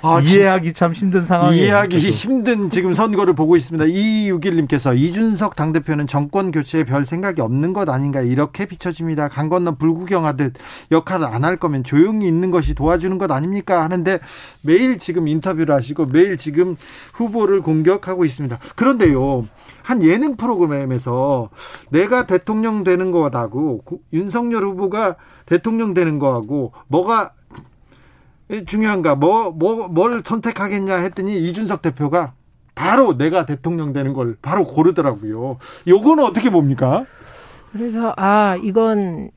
아, 0.03 0.21
이해하기 0.21 0.73
참 0.75 0.93
힘든 0.93 1.23
상황이에요. 1.23 1.65
이해하기 1.65 2.01
계속. 2.01 2.17
힘든 2.17 2.71
지금 2.71 2.95
선거를 2.95 3.35
보고 3.35 3.57
있습니다. 3.57 3.85
이육일님께서 3.87 4.95
이준석 4.95 5.57
당대표는 5.57 6.07
정권 6.07 6.53
교체에 6.53 6.85
별 6.85 7.05
생각이 7.05 7.41
없는 7.41 7.73
것 7.73 7.89
아닌가 7.89 8.21
이렇게 8.21 8.65
비춰집니다. 8.67 9.29
강 9.29 9.49
건너 9.49 9.75
불구경하듯 9.77 10.55
역할을 10.93 11.27
안 11.27 11.49
할 11.49 11.57
거면 11.57 11.83
조용히 11.83 12.27
있는 12.27 12.51
것이 12.51 12.75
도와주는 12.75 13.17
것 13.17 13.31
아닙니까? 13.31 13.83
하는데 13.83 14.19
매일 14.63 14.99
지금 14.99 15.27
인터뷰를 15.29 15.75
하시고 15.75 16.07
매일 16.07 16.37
지금 16.37 16.77
후보를 17.15 17.63
공격하고 17.63 18.25
있습니다. 18.25 18.59
그런데요. 18.77 19.47
한 19.83 20.03
예능 20.03 20.37
프로그램에서 20.37 21.49
내가 21.91 22.27
대통령 22.27 22.85
되는 22.85 23.11
거하고 23.11 23.83
윤석열 24.13 24.65
후보가 24.65 25.17
대통령 25.47 25.95
되는 25.95 26.19
거하고 26.19 26.73
뭐가 26.89 27.33
중요한가 28.67 29.15
뭐 29.15 29.51
뭐 29.53 29.89
뭘 29.89 30.23
선택하겠냐 30.25 30.97
했더니 30.97 31.39
이준석 31.39 31.83
대표가 31.83 32.33
바로 32.75 33.17
내가 33.19 33.45
대통령 33.47 33.93
되는 33.93 34.13
걸 34.13 34.37
바로 34.41 34.65
고르더라고요. 34.65 35.59
요거는 35.87 36.25
어떻게 36.25 36.51
봅니까? 36.51 37.05
그래서 37.73 38.15
아 38.17 38.57
이건 38.63 39.31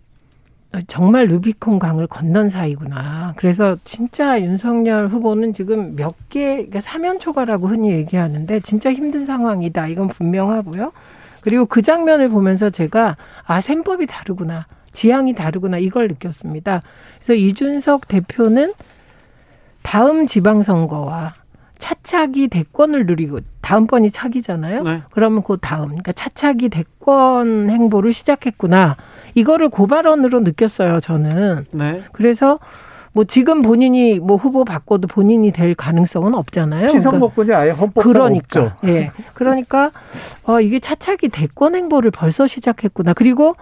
정말 0.87 1.25
루비콘 1.27 1.79
강을 1.79 2.07
건넌 2.07 2.47
사이구나. 2.47 3.33
그래서 3.35 3.75
진짜 3.83 4.39
윤석열 4.41 5.07
후보는 5.07 5.51
지금 5.51 5.95
몇 5.97 6.15
개, 6.29 6.55
그러니까 6.55 6.79
사면 6.79 7.19
초과라고 7.19 7.67
흔히 7.67 7.91
얘기하는데 7.91 8.61
진짜 8.61 8.93
힘든 8.93 9.25
상황이다. 9.25 9.87
이건 9.87 10.07
분명하고요. 10.07 10.93
그리고 11.41 11.65
그 11.65 11.81
장면을 11.81 12.29
보면서 12.29 12.69
제가 12.69 13.17
아, 13.45 13.59
셈법이 13.59 14.05
다르구나. 14.07 14.65
지향이 14.93 15.33
다르구나. 15.35 15.77
이걸 15.77 16.07
느꼈습니다. 16.07 16.81
그래서 17.17 17.33
이준석 17.33 18.07
대표는 18.07 18.71
다음 19.91 20.25
지방선거와 20.25 21.33
차차기 21.77 22.47
대권을 22.47 23.07
누리고 23.07 23.39
다음번이 23.59 24.09
차기잖아요. 24.09 24.83
네. 24.83 25.01
그러면 25.11 25.43
그 25.43 25.57
다음, 25.59 25.87
그러니까 25.87 26.13
차차기 26.13 26.69
대권 26.69 27.69
행보를 27.69 28.13
시작했구나. 28.13 28.95
이거를 29.35 29.67
고발원으로 29.67 30.39
느꼈어요, 30.39 31.01
저는. 31.01 31.65
네. 31.71 32.03
그래서 32.13 32.57
뭐 33.11 33.25
지금 33.25 33.61
본인이 33.61 34.17
뭐 34.17 34.37
후보 34.37 34.63
바꿔도 34.63 35.09
본인이 35.09 35.51
될 35.51 35.75
가능성은 35.75 36.35
없잖아요. 36.35 36.87
피선거권이 36.87 37.47
그러니까 37.47 37.59
아예 37.59 37.71
헌법상 37.71 38.13
그러니까, 38.13 38.61
없죠. 38.61 38.77
예. 38.87 39.11
그러니까 39.33 39.91
어 40.45 40.61
이게 40.61 40.79
차차기 40.79 41.27
대권 41.27 41.75
행보를 41.75 42.11
벌써 42.11 42.47
시작했구나. 42.47 43.11
그리고 43.11 43.57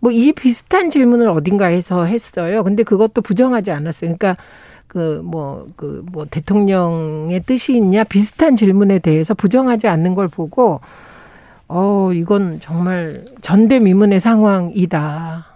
뭐 0.00 0.12
이 0.12 0.32
비슷한 0.32 0.90
질문을 0.90 1.28
어딘가에서 1.28 2.04
했어요. 2.04 2.62
근데 2.62 2.84
그것도 2.84 3.22
부정하지 3.22 3.72
않았어요. 3.72 4.16
그러니까 4.16 4.36
그뭐 4.92 5.22
그뭐 5.22 5.66
그 5.76 6.04
뭐 6.12 6.26
대통령의 6.26 7.40
뜻이 7.44 7.76
있냐 7.76 8.04
비슷한 8.04 8.56
질문에 8.56 8.98
대해서 8.98 9.32
부정하지 9.34 9.88
않는 9.88 10.14
걸 10.14 10.28
보고 10.28 10.80
어, 11.68 12.12
이건 12.12 12.60
정말 12.60 13.24
전대미문의 13.40 14.20
상황이다. 14.20 15.46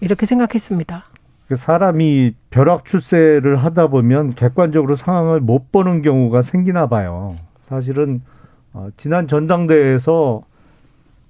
이렇게 0.00 0.24
생각했습니다. 0.24 1.04
그 1.48 1.56
사람이 1.56 2.34
벼락 2.50 2.84
출세를 2.84 3.56
하다 3.56 3.88
보면 3.88 4.34
객관적으로 4.34 4.94
상황을 4.94 5.40
못 5.40 5.72
보는 5.72 6.02
경우가 6.02 6.42
생기나 6.42 6.86
봐요. 6.86 7.34
사실은 7.62 8.22
어, 8.72 8.88
지난 8.96 9.26
전당대회에서 9.26 10.42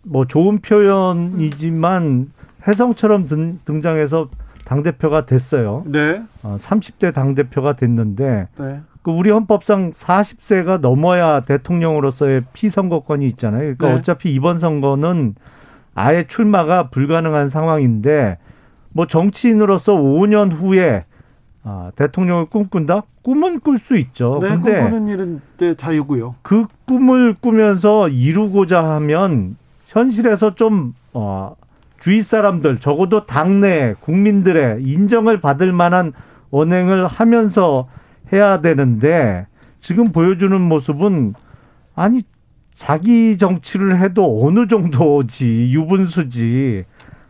뭐 0.03 0.27
좋은 0.27 0.59
표현이지만 0.59 2.31
혜성처럼 2.69 3.27
등, 3.27 3.83
장해서 3.83 4.29
당 4.67 4.83
대표가 4.83 5.27
됐어요. 5.27 5.85
네. 5.87 6.25
어, 6.43 6.57
30대 6.59 7.15
당 7.15 7.37
대표가 7.37 7.77
됐는데 7.77 8.49
네. 8.59 8.81
그 9.03 9.13
우리 9.13 9.31
헌법상 9.31 9.93
40세가 9.93 10.81
넘어야 10.81 11.41
대통령으로서의 11.41 12.43
피선거권이 12.53 13.25
있잖아요. 13.29 13.61
그러니까 13.61 13.91
네. 13.91 13.95
어차피 13.95 14.35
이번 14.35 14.59
선거는 14.59 15.37
아예 15.95 16.27
출마가 16.27 16.91
불가능한 16.91 17.49
상황인데 17.49 18.39
뭐 18.93 19.07
정치인으로서 19.07 19.95
5년 19.95 20.53
후에 20.53 21.05
아, 21.63 21.93
대통령을 21.95 22.47
꿈꾼다? 22.47 23.03
꿈은 23.23 23.61
꿀 23.61 23.79
수 23.79 23.97
있죠. 23.97 24.41
네, 24.43 24.49
근데 24.49 24.81
꿈꾸는 24.81 25.07
일은 25.07 25.41
네, 25.59 25.75
자유고요. 25.77 26.35
그 26.43 26.67
꿈을 26.87 27.35
꾸면서 27.41 28.09
이루고자 28.09 28.83
하면 28.83 29.57
현실에서 29.87 30.57
좀 30.57 30.95
어, 31.13 31.55
주위 32.07 32.23
사람들 32.23 32.79
적어도 32.79 33.27
당내 33.27 33.97
국민들의 33.99 34.81
인정을 34.81 35.41
받을 35.41 35.73
만한 35.73 36.13
언행을 36.53 37.09
하면서 37.09 37.89
해야 38.33 38.61
되는데 38.61 39.49
지금 39.81 40.13
보여주는 40.13 40.61
모습은 40.61 41.35
아니 41.97 42.23
자기 42.77 43.37
정치를 43.37 43.99
해도 44.01 44.47
어느 44.47 44.69
정도지 44.69 45.73
유분수지 45.73 46.85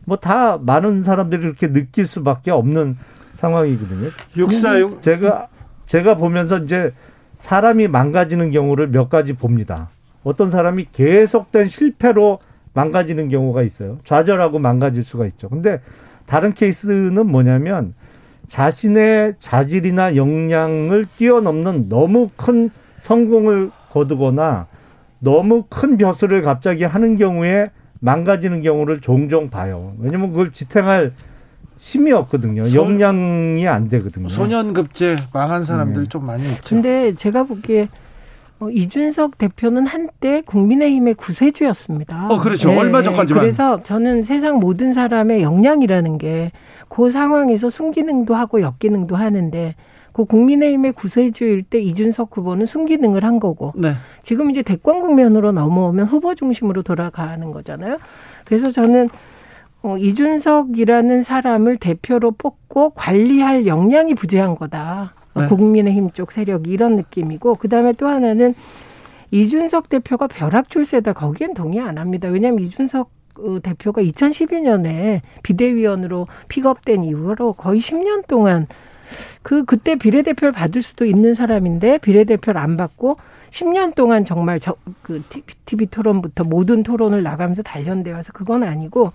뭐 0.05 0.19
다 0.19 0.59
많은 0.59 1.01
사람들이 1.01 1.43
이렇게 1.43 1.73
느낄 1.73 2.07
수밖에 2.07 2.51
없는 2.51 2.99
상황이거든요. 3.33 4.11
육사용 4.37 5.01
제가 5.01 5.49
제가 5.87 6.19
보면서 6.19 6.59
이제 6.59 6.93
사람이 7.37 7.89
망가지는 7.89 8.51
경우를 8.51 8.89
몇 8.89 9.09
가지 9.09 9.33
봅니다. 9.33 9.89
어떤 10.23 10.51
사람이 10.51 10.89
계속된 10.93 11.69
실패로 11.69 12.41
망가지는 12.77 13.29
경우가 13.31 13.63
있어요. 13.63 13.99
좌절하고 14.05 14.59
망가질 14.59 15.03
수가 15.03 15.25
있죠. 15.29 15.49
근데 15.49 15.81
다른 16.27 16.53
케이스는 16.53 17.27
뭐냐면 17.27 17.95
자신의 18.49 19.37
자질이나 19.41 20.15
역량을 20.15 21.07
뛰어넘는 21.17 21.89
너무 21.89 22.29
큰 22.37 22.71
성공을 23.01 23.71
거두거나 23.91 24.67
너무 25.21 25.65
큰 25.71 25.97
벼슬을 25.97 26.43
갑자기 26.43 26.85
하는 26.85 27.17
경우에 27.17 27.71
망가지는 28.01 28.61
경우를 28.61 29.01
종종 29.01 29.49
봐요. 29.49 29.95
왜냐면 29.99 30.31
그걸 30.31 30.53
지탱할 30.53 31.13
힘이 31.79 32.13
없거든요. 32.13 32.75
역량이 32.75 33.67
안 33.67 33.89
되거든요. 33.89 34.29
소년급제 34.29 35.17
망한 35.33 35.65
사람들이 35.65 36.05
네. 36.05 36.09
좀 36.11 36.27
많이 36.27 36.45
있죠. 36.45 36.75
근데 36.75 37.15
제가 37.15 37.45
보기에 37.45 37.89
어, 38.59 38.71
이준석 38.71 39.39
대표는 39.39 39.87
한때 39.87 40.43
국민의힘의 40.47 41.15
구세주였습니다. 41.15 42.29
어, 42.31 42.39
그렇죠. 42.39 42.71
네. 42.71 42.79
얼마 42.79 43.03
전까지만. 43.03 43.43
그래서 43.43 43.83
저는 43.83 44.23
세상 44.23 44.59
모든 44.59 44.93
사람의 44.93 45.43
역량이라는 45.43 46.19
게 46.19 46.53
그 46.89 47.11
상황에서 47.11 47.71
순기능도 47.71 48.35
하고 48.35 48.61
역기능도 48.61 49.17
하는데 49.17 49.75
그 50.13 50.25
국민의힘의 50.25 50.93
구세주일 50.93 51.65
때 51.65 51.79
이준석 51.79 52.35
후보는 52.37 52.65
순기능을 52.65 53.23
한 53.25 53.39
거고 53.39 53.73
네. 53.77 53.95
지금 54.23 54.51
이제 54.51 54.63
대권 54.63 55.03
국면으로 55.03 55.53
넘어오면 55.53 56.07
후보 56.07 56.35
중심으로 56.35 56.83
돌아가는 56.83 57.51
거잖아요. 57.53 57.99
그래서 58.45 58.71
저는 58.71 59.11
어, 59.83 59.99
이준석이라는 59.99 61.23
사람을 61.23 61.77
대표로 61.77 62.33
뽑고 62.33 62.91
관리할 62.91 63.67
역량이 63.67 64.15
부재한 64.15 64.55
거다. 64.55 65.13
네. 65.43 65.47
국민의힘 65.47 66.11
쪽 66.13 66.33
세력이 66.33 66.71
이런 66.71 66.97
느낌이고 66.97 67.57
그다음에 67.57 67.93
또 67.93 68.07
하나는 68.09 68.55
이준석 69.31 69.89
대표가 69.89 70.27
벼락 70.29 70.71
출세다 70.71 71.13
거기엔 71.13 71.55
동의 71.55 71.81
안 71.81 71.99
합니다. 71.99 72.29
왜냐하면 72.29 72.61
이준석 72.61 73.11
그 73.35 73.61
대표가 73.63 74.03
2012년에 74.03 75.21
비대위원으로 75.43 76.27
픽업된 76.49 77.05
이후로 77.05 77.55
거의 77.55 77.81
10년 77.81 78.27
동안 78.27 78.67
그 79.43 79.65
그때 79.65 79.97
비례대표를 79.97 80.53
받을 80.53 80.83
수도 80.83 81.05
있는 81.05 81.35
사람인데 81.35 81.99
비례대표를 81.99 82.61
안 82.61 82.77
받고 82.77 83.19
10년 83.51 83.95
동안 83.95 84.25
정말 84.25 84.59
저 84.61 84.75
그 85.03 85.23
TV 85.67 85.87
토론부터 85.87 86.43
모든 86.45 86.83
토론을 86.83 87.23
나가면서 87.23 87.63
단련되어 87.63 88.15
와서 88.15 88.33
그건 88.33 88.65
아니고 88.65 89.13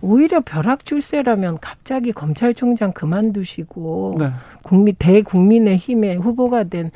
오히려 0.00 0.40
벼락 0.40 0.84
출세라면 0.84 1.58
갑자기 1.60 2.12
검찰총장 2.12 2.92
그만두시고 2.92 4.16
네. 4.18 4.30
국민 4.62 4.94
대국민의 4.98 5.76
힘의 5.76 6.16
후보가 6.16 6.64
된 6.64 6.90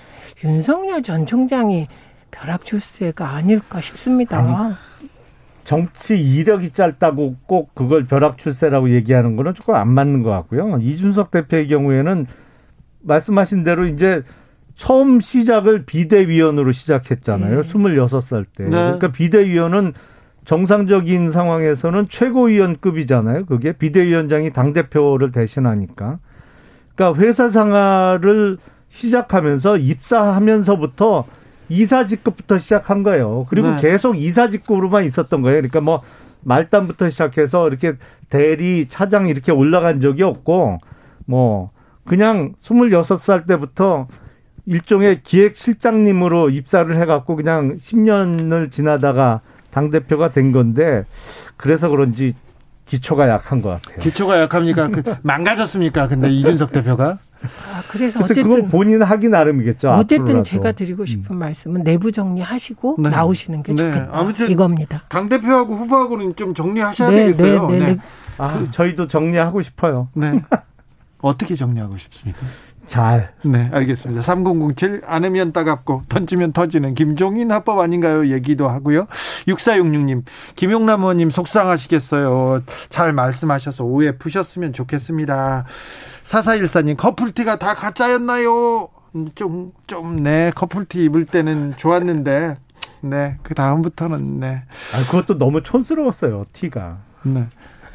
윤석열 0.44 1.02
전 1.02 1.26
총장이 1.26 1.88
벼락 2.30 2.64
출세가 2.64 3.28
아닐까 3.28 3.80
싶습니다. 3.80 4.38
아니, 4.38 4.74
정치 5.64 6.18
이력이 6.18 6.70
짧다고 6.70 7.36
꼭 7.46 7.74
그걸 7.74 8.04
벼락 8.04 8.38
출세라고 8.38 8.90
얘기하는 8.90 9.36
거는 9.36 9.54
조금 9.54 9.74
안 9.74 9.88
맞는 9.88 10.22
것 10.22 10.30
같고요. 10.30 10.78
이준석 10.80 11.30
대표의 11.30 11.68
경우에는 11.68 12.26
말씀하신 13.02 13.64
대로 13.64 13.86
이제 13.86 14.22
처음 14.76 15.20
시작을 15.20 15.84
비대위원으로 15.84 16.72
시작했잖아요. 16.72 17.62
네. 17.62 17.68
26살 17.68 18.46
때. 18.56 18.64
네. 18.64 18.70
그러니까 18.70 19.10
비대위원은 19.10 19.92
정상적인 20.48 21.30
상황에서는 21.30 22.08
최고위원급이잖아요. 22.08 23.44
그게 23.44 23.72
비대위원장이 23.72 24.50
당대표를 24.50 25.30
대신하니까. 25.30 26.20
그러니까 26.94 27.20
회사 27.20 27.50
생활을 27.50 28.56
시작하면서 28.88 29.76
입사하면서부터 29.76 31.26
이사직급부터 31.68 32.56
시작한 32.56 33.02
거예요. 33.02 33.44
그리고 33.50 33.72
네. 33.72 33.76
계속 33.78 34.16
이사직급으로만 34.16 35.04
있었던 35.04 35.42
거예요. 35.42 35.58
그러니까 35.58 35.82
뭐 35.82 36.00
말단부터 36.40 37.10
시작해서 37.10 37.68
이렇게 37.68 37.96
대리, 38.30 38.88
차장 38.88 39.28
이렇게 39.28 39.52
올라간 39.52 40.00
적이 40.00 40.22
없고 40.22 40.78
뭐 41.26 41.68
그냥 42.06 42.54
26살 42.62 43.46
때부터 43.46 44.08
일종의 44.64 45.20
기획실장님으로 45.24 46.48
입사를 46.48 46.90
해갖고 46.96 47.36
그냥 47.36 47.76
10년을 47.76 48.72
지나다가 48.72 49.42
당대표가 49.78 50.30
된 50.30 50.50
건데 50.50 51.04
그래서 51.56 51.88
그런지 51.88 52.34
기초가 52.86 53.28
약한 53.28 53.62
것 53.62 53.68
같아요. 53.68 53.98
기초가 54.00 54.40
약합니까? 54.40 54.88
그 54.88 55.02
망가졌습니까? 55.22 56.08
근데 56.08 56.30
이준석 56.30 56.72
대표가? 56.72 57.18
아, 57.42 57.82
그래서 57.88 58.18
어쨌든 58.18 58.42
그건 58.44 58.68
본인 58.68 59.02
하기 59.02 59.28
나름이겠죠. 59.28 59.90
어쨌든 59.90 60.22
앞으로라도. 60.22 60.42
제가 60.42 60.72
드리고 60.72 61.06
싶은 61.06 61.36
음. 61.36 61.38
말씀은 61.38 61.84
내부 61.84 62.10
정리하시고 62.10 62.96
네. 62.98 63.10
나오시는 63.10 63.62
게 63.62 63.74
네. 63.74 63.84
좋겠다. 63.92 64.08
아무튼 64.12 64.50
이겁니다. 64.50 65.04
당 65.08 65.28
대표하고 65.28 65.76
후보하고는 65.76 66.34
좀 66.34 66.54
정리하셔야 66.54 67.10
네, 67.10 67.16
되겠어요. 67.18 67.68
네, 67.68 67.78
네, 67.78 67.86
네. 67.86 67.98
아, 68.38 68.64
저희도 68.70 69.06
정리하고 69.06 69.62
싶어요. 69.62 70.08
네. 70.14 70.42
어떻게 71.20 71.54
정리하고 71.54 71.98
싶습니까? 71.98 72.40
잘. 72.88 73.32
네, 73.44 73.70
알겠습니다. 73.72 74.22
3007 74.22 75.02
안으면 75.06 75.52
따갑고 75.52 76.02
던지면 76.08 76.52
터지는 76.52 76.94
김종인 76.94 77.52
합법 77.52 77.78
아닌가요? 77.78 78.28
얘기도 78.28 78.68
하고요. 78.68 79.06
6466님, 79.46 80.24
김용남 80.56 81.02
의원님 81.02 81.30
속상하시겠어요. 81.30 82.62
잘 82.88 83.12
말씀하셔서 83.12 83.84
오해 83.84 84.16
푸셨으면 84.18 84.72
좋겠습니다. 84.72 85.64
4414님, 86.24 86.96
커플티가 86.96 87.58
다 87.58 87.74
가짜였나요? 87.74 88.88
좀, 89.34 89.72
좀, 89.86 90.22
네, 90.22 90.50
커플티 90.54 91.04
입을 91.04 91.24
때는 91.24 91.74
좋았는데, 91.76 92.56
네, 93.00 93.36
그 93.42 93.54
다음부터는, 93.54 94.40
네. 94.40 94.62
아, 94.94 95.10
그것도 95.10 95.38
너무 95.38 95.62
촌스러웠어요, 95.62 96.44
티가. 96.52 96.98
네. 97.24 97.46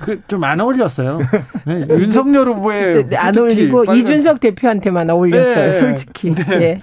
그 0.04 0.22
좀 0.28 0.44
안 0.44 0.60
어울렸어요. 0.60 1.20
네, 1.66 1.86
윤석열 1.90 2.50
후보의 2.50 2.94
네, 2.96 3.04
네, 3.10 3.26
안 3.26 3.38
어울리고 3.38 3.86
빨간... 3.86 3.98
이준석 3.98 4.40
대표한테만 4.40 5.10
어울렸어요. 5.10 5.56
네, 5.56 5.74
솔직히. 5.74 6.34
네. 6.34 6.44
네. 6.44 6.82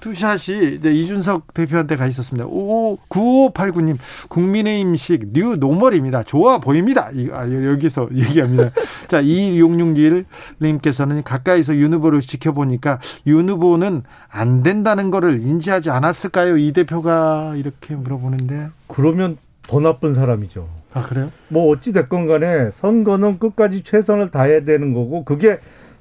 two 0.00 0.30
shot이 0.30 0.80
네, 0.80 0.94
이준석 0.94 1.52
대표한테 1.52 1.96
가 1.96 2.06
있었습니다. 2.06 2.46
5 2.48 2.96
9589님 3.08 3.96
국민의힘식 4.28 5.32
new 5.32 5.56
normal입니다. 5.56 6.22
좋아 6.22 6.58
보입니다. 6.58 7.10
이, 7.12 7.28
아, 7.32 7.42
여기서 7.42 8.08
얘기합니다. 8.16 8.70
자, 9.08 9.20
2661님께서는 9.22 11.22
가까이서 11.22 11.76
윤 11.76 11.92
후보를 11.94 12.20
지켜보니까 12.22 13.00
윤 13.26 13.48
후보는 13.48 14.02
안 14.30 14.62
된다는 14.62 15.10
거를 15.10 15.40
인지하지 15.40 15.90
않았을까요? 15.90 16.56
이 16.56 16.72
대표가 16.72 17.54
이렇게 17.56 17.94
물어보는데. 17.94 18.68
그러면 18.86 19.36
더 19.62 19.80
나쁜 19.80 20.14
사람이죠. 20.14 20.79
아 20.92 21.02
그래요? 21.02 21.30
뭐 21.48 21.70
어찌 21.70 21.92
됐건 21.92 22.26
간에 22.26 22.70
선거는 22.72 23.38
끝까지 23.38 23.82
최선을 23.82 24.30
다해야 24.30 24.64
되는 24.64 24.92
거고 24.92 25.24
그게 25.24 25.58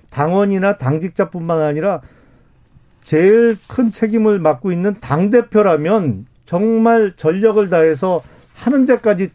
당원이나 0.09 0.77
당직자뿐만 0.77 1.61
아니라 1.61 2.01
제일 3.03 3.57
큰 3.67 3.91
책임을 3.91 4.39
맡고 4.39 4.71
있는 4.71 4.95
당 4.99 5.29
대표라면 5.29 6.25
정말 6.45 7.13
전력을 7.15 7.69
다해서 7.69 8.21
하는 8.55 8.85
데까지 8.85 9.29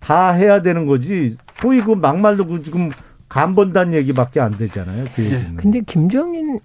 다 0.00 0.32
해야 0.32 0.62
되는 0.62 0.86
거지. 0.86 1.36
소위 1.60 1.82
그 1.82 1.92
막말로 1.92 2.46
그 2.46 2.62
지금 2.62 2.90
간 3.28 3.54
본다는 3.54 3.94
얘기밖에 3.94 4.40
안 4.40 4.56
되잖아요. 4.56 5.04
그 5.14 5.24
예. 5.24 5.46
근데 5.56 5.80
김종인 5.80 6.58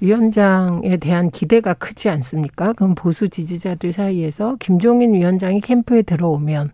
위원장에 0.00 0.96
대한 0.98 1.30
기대가 1.30 1.74
크지 1.74 2.08
않습니까? 2.08 2.72
그럼 2.72 2.94
보수 2.94 3.28
지지자들 3.28 3.92
사이에서 3.92 4.56
김종인 4.58 5.14
위원장이 5.14 5.60
캠프에 5.60 6.02
들어오면 6.02 6.70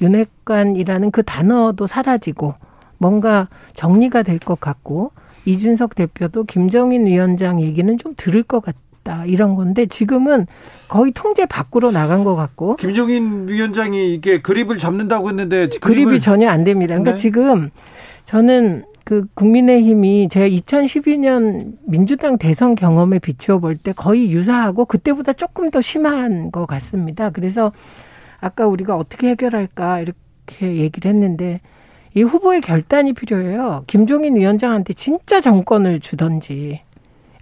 윤핵관이라는 0.00 1.10
그 1.10 1.22
단어도 1.22 1.86
사라지고 1.86 2.54
뭔가 2.98 3.48
정리가 3.74 4.22
될 4.22 4.38
것 4.38 4.60
같고 4.60 5.12
이준석 5.44 5.94
대표도 5.94 6.44
김정인 6.44 7.06
위원장 7.06 7.60
얘기는 7.60 7.96
좀 7.98 8.14
들을 8.16 8.42
것 8.42 8.60
같다 8.62 9.24
이런 9.26 9.54
건데 9.54 9.86
지금은 9.86 10.46
거의 10.88 11.12
통제 11.14 11.46
밖으로 11.46 11.90
나간 11.92 12.24
것 12.24 12.34
같고 12.34 12.76
김정인 12.76 13.48
위원장이 13.48 14.12
이게 14.14 14.40
그립을 14.40 14.78
잡는다고 14.78 15.28
했는데 15.28 15.68
그립이 15.80 16.20
전혀 16.20 16.48
안 16.50 16.64
됩니다. 16.64 16.94
그러니까 16.94 17.12
네. 17.12 17.16
지금 17.16 17.70
저는 18.24 18.84
그 19.04 19.24
국민의힘이 19.34 20.28
제가 20.30 20.48
2012년 20.48 21.74
민주당 21.86 22.38
대선 22.38 22.74
경험에 22.74 23.20
비추어 23.20 23.58
볼 23.60 23.76
때 23.76 23.92
거의 23.92 24.32
유사하고 24.32 24.84
그때보다 24.84 25.32
조금 25.32 25.70
더 25.70 25.80
심한 25.80 26.50
것 26.50 26.66
같습니다. 26.66 27.30
그래서 27.30 27.70
아까 28.46 28.66
우리가 28.66 28.96
어떻게 28.96 29.30
해결할까 29.30 30.00
이렇게 30.00 30.76
얘기를 30.76 31.10
했는데 31.10 31.60
이 32.14 32.22
후보의 32.22 32.60
결단이 32.60 33.12
필요해요. 33.12 33.84
김종인 33.86 34.36
위원장한테 34.36 34.94
진짜 34.94 35.40
정권을 35.40 36.00
주던지 36.00 36.80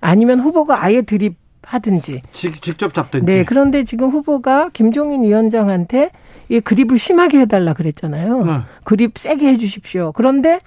아니면 0.00 0.40
후보가 0.40 0.82
아예 0.82 1.02
드립하든지 1.02 2.22
직 2.32 2.78
접 2.78 2.92
잡든지. 2.92 3.26
네. 3.26 3.44
그런데 3.44 3.84
지금 3.84 4.08
후보가 4.08 4.70
김종인 4.72 5.22
위원장한테 5.22 6.10
이 6.48 6.60
그립을 6.60 6.98
심하게 6.98 7.40
해달라 7.40 7.72
그랬잖아요. 7.74 8.44
네. 8.44 8.52
그립 8.84 9.18
세게 9.18 9.46
해주십시오. 9.48 10.12
그런데 10.12 10.60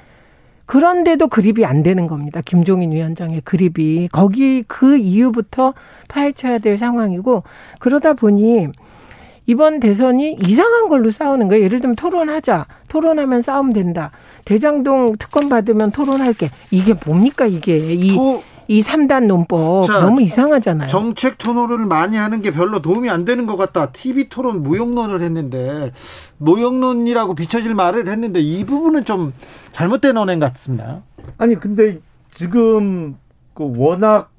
그런데도 0.66 1.28
그립이 1.30 1.66
안 1.66 1.82
되는 1.82 2.08
겁니다. 2.08 2.42
김종인 2.44 2.92
위원장의 2.92 3.42
그립이 3.42 4.10
거기 4.12 4.64
그 4.68 4.98
이유부터 4.98 5.74
파헤쳐야 6.10 6.60
될 6.60 6.78
상황이고 6.78 7.44
그러다 7.80 8.14
보니 8.14 8.68
이번 9.48 9.80
대선이 9.80 10.38
이상한 10.42 10.90
걸로 10.90 11.10
싸우는 11.10 11.48
거예요. 11.48 11.64
예를 11.64 11.80
들면 11.80 11.96
토론하자. 11.96 12.68
토론하면 12.90 13.42
싸움 13.42 13.74
된다. 13.74 14.12
대장동 14.46 15.16
특검 15.18 15.50
받으면 15.50 15.92
토론할게. 15.92 16.50
이게 16.70 16.94
뭡니까 17.06 17.46
이게. 17.46 17.78
이 17.78 18.16
토... 18.16 18.44
이 18.70 18.82
3단 18.82 19.28
논법 19.28 19.88
자, 19.88 20.02
너무 20.02 20.22
이상하잖아요. 20.22 20.90
정책 20.90 21.38
토론을 21.38 21.78
많이 21.86 22.18
하는 22.18 22.42
게 22.42 22.52
별로 22.52 22.82
도움이 22.82 23.10
안 23.10 23.24
되는 23.24 23.46
것 23.46 23.56
같다. 23.56 23.92
TV 23.92 24.28
토론 24.28 24.62
무용론을 24.62 25.22
했는데 25.22 25.94
무용론이라고 26.38 27.34
비춰질 27.34 27.76
말을 27.76 28.10
했는데 28.10 28.42
이 28.42 28.66
부분은 28.66 29.06
좀 29.06 29.32
잘못된 29.72 30.18
언행 30.18 30.40
같습니다. 30.40 31.02
아니 31.38 31.56
근데 31.56 32.00
지금 32.30 33.16
그 33.54 33.72
워낙 33.78 34.32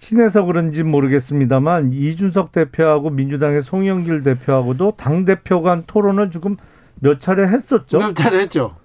친해서 0.00 0.44
그런지 0.44 0.82
모르겠습니다만 0.82 1.92
이준석 1.92 2.52
대표하고 2.52 3.10
민주당의 3.10 3.62
송영길 3.62 4.22
대표하고도 4.22 4.94
당 4.96 5.24
대표 5.24 5.62
간 5.62 5.82
토론을 5.86 6.30
지금 6.30 6.56
몇 6.98 7.20
차례 7.20 7.46
했었죠. 7.46 7.98
몇 7.98 8.16
차례 8.16 8.40
했죠. 8.40 8.76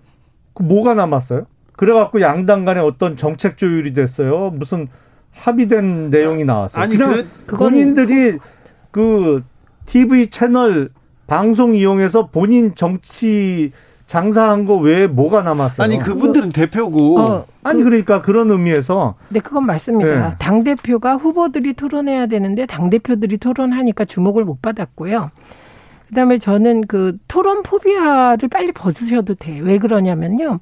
그 0.53 0.63
뭐가 0.63 0.93
남았어요? 0.93 1.47
그래갖고 1.77 2.21
양당 2.21 2.65
간에 2.65 2.79
어떤 2.79 3.17
정책 3.17 3.57
조율이 3.57 3.93
됐어요. 3.93 4.51
무슨 4.51 4.87
합의된 5.31 6.09
내용이 6.09 6.45
나왔어요. 6.45 6.83
아니, 6.83 6.97
그냥 6.97 7.25
그, 7.45 7.57
본인들이 7.57 8.37
그 8.91 9.43
TV 9.85 10.27
채널 10.27 10.89
방송 11.27 11.75
이용해서 11.75 12.27
본인 12.27 12.75
정치 12.75 13.71
장사한 14.07 14.65
거 14.65 14.75
외에 14.75 15.07
뭐가 15.07 15.41
남았어요? 15.41 15.83
아니 15.83 15.97
그분들은 15.97 16.51
대표고. 16.51 17.19
어, 17.19 17.45
아니 17.63 17.83
그러니까 17.83 18.21
그런 18.21 18.51
의미에서. 18.51 19.15
네, 19.29 19.39
그건 19.39 19.65
맞습니다. 19.65 20.29
네. 20.29 20.35
당 20.37 20.63
대표가 20.63 21.15
후보들이 21.15 21.73
토론해야 21.73 22.27
되는데 22.27 22.65
당 22.65 22.89
대표들이 22.89 23.37
토론하니까 23.37 24.05
주목을 24.05 24.45
못 24.45 24.61
받았고요. 24.61 25.31
그다음에 26.09 26.37
저는 26.37 26.85
그 26.85 27.17
토론 27.27 27.63
포비아를 27.63 28.47
빨리 28.49 28.71
벗으셔도 28.71 29.33
돼. 29.35 29.59
왜 29.59 29.79
그러냐면요. 29.79 30.59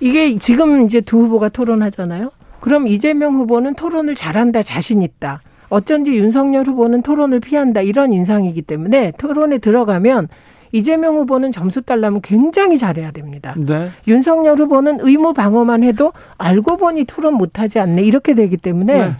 이게 0.00 0.36
지금 0.38 0.82
이제 0.82 1.00
두 1.00 1.20
후보가 1.20 1.50
토론하잖아요. 1.50 2.30
그럼 2.60 2.88
이재명 2.88 3.36
후보는 3.36 3.74
토론을 3.74 4.16
잘한다, 4.16 4.62
자신 4.62 5.00
있다. 5.00 5.40
어쩐지 5.68 6.12
윤석열 6.12 6.64
후보는 6.66 7.02
토론을 7.02 7.40
피한다 7.40 7.80
이런 7.80 8.12
인상이기 8.12 8.62
때문에 8.62 9.12
토론에 9.18 9.58
들어가면 9.58 10.28
이재명 10.76 11.16
후보는 11.16 11.52
점수 11.52 11.82
달라면 11.82 12.20
굉장히 12.22 12.78
잘해야 12.78 13.10
됩니다. 13.10 13.54
네. 13.56 13.90
윤석열 14.06 14.58
후보는 14.58 14.98
의무 15.00 15.32
방어만 15.32 15.82
해도 15.82 16.12
알고 16.38 16.76
보니 16.76 17.04
토론 17.04 17.34
못하지 17.34 17.78
않네 17.78 18.02
이렇게 18.02 18.34
되기 18.34 18.56
때문에 18.56 19.06
네. 19.06 19.12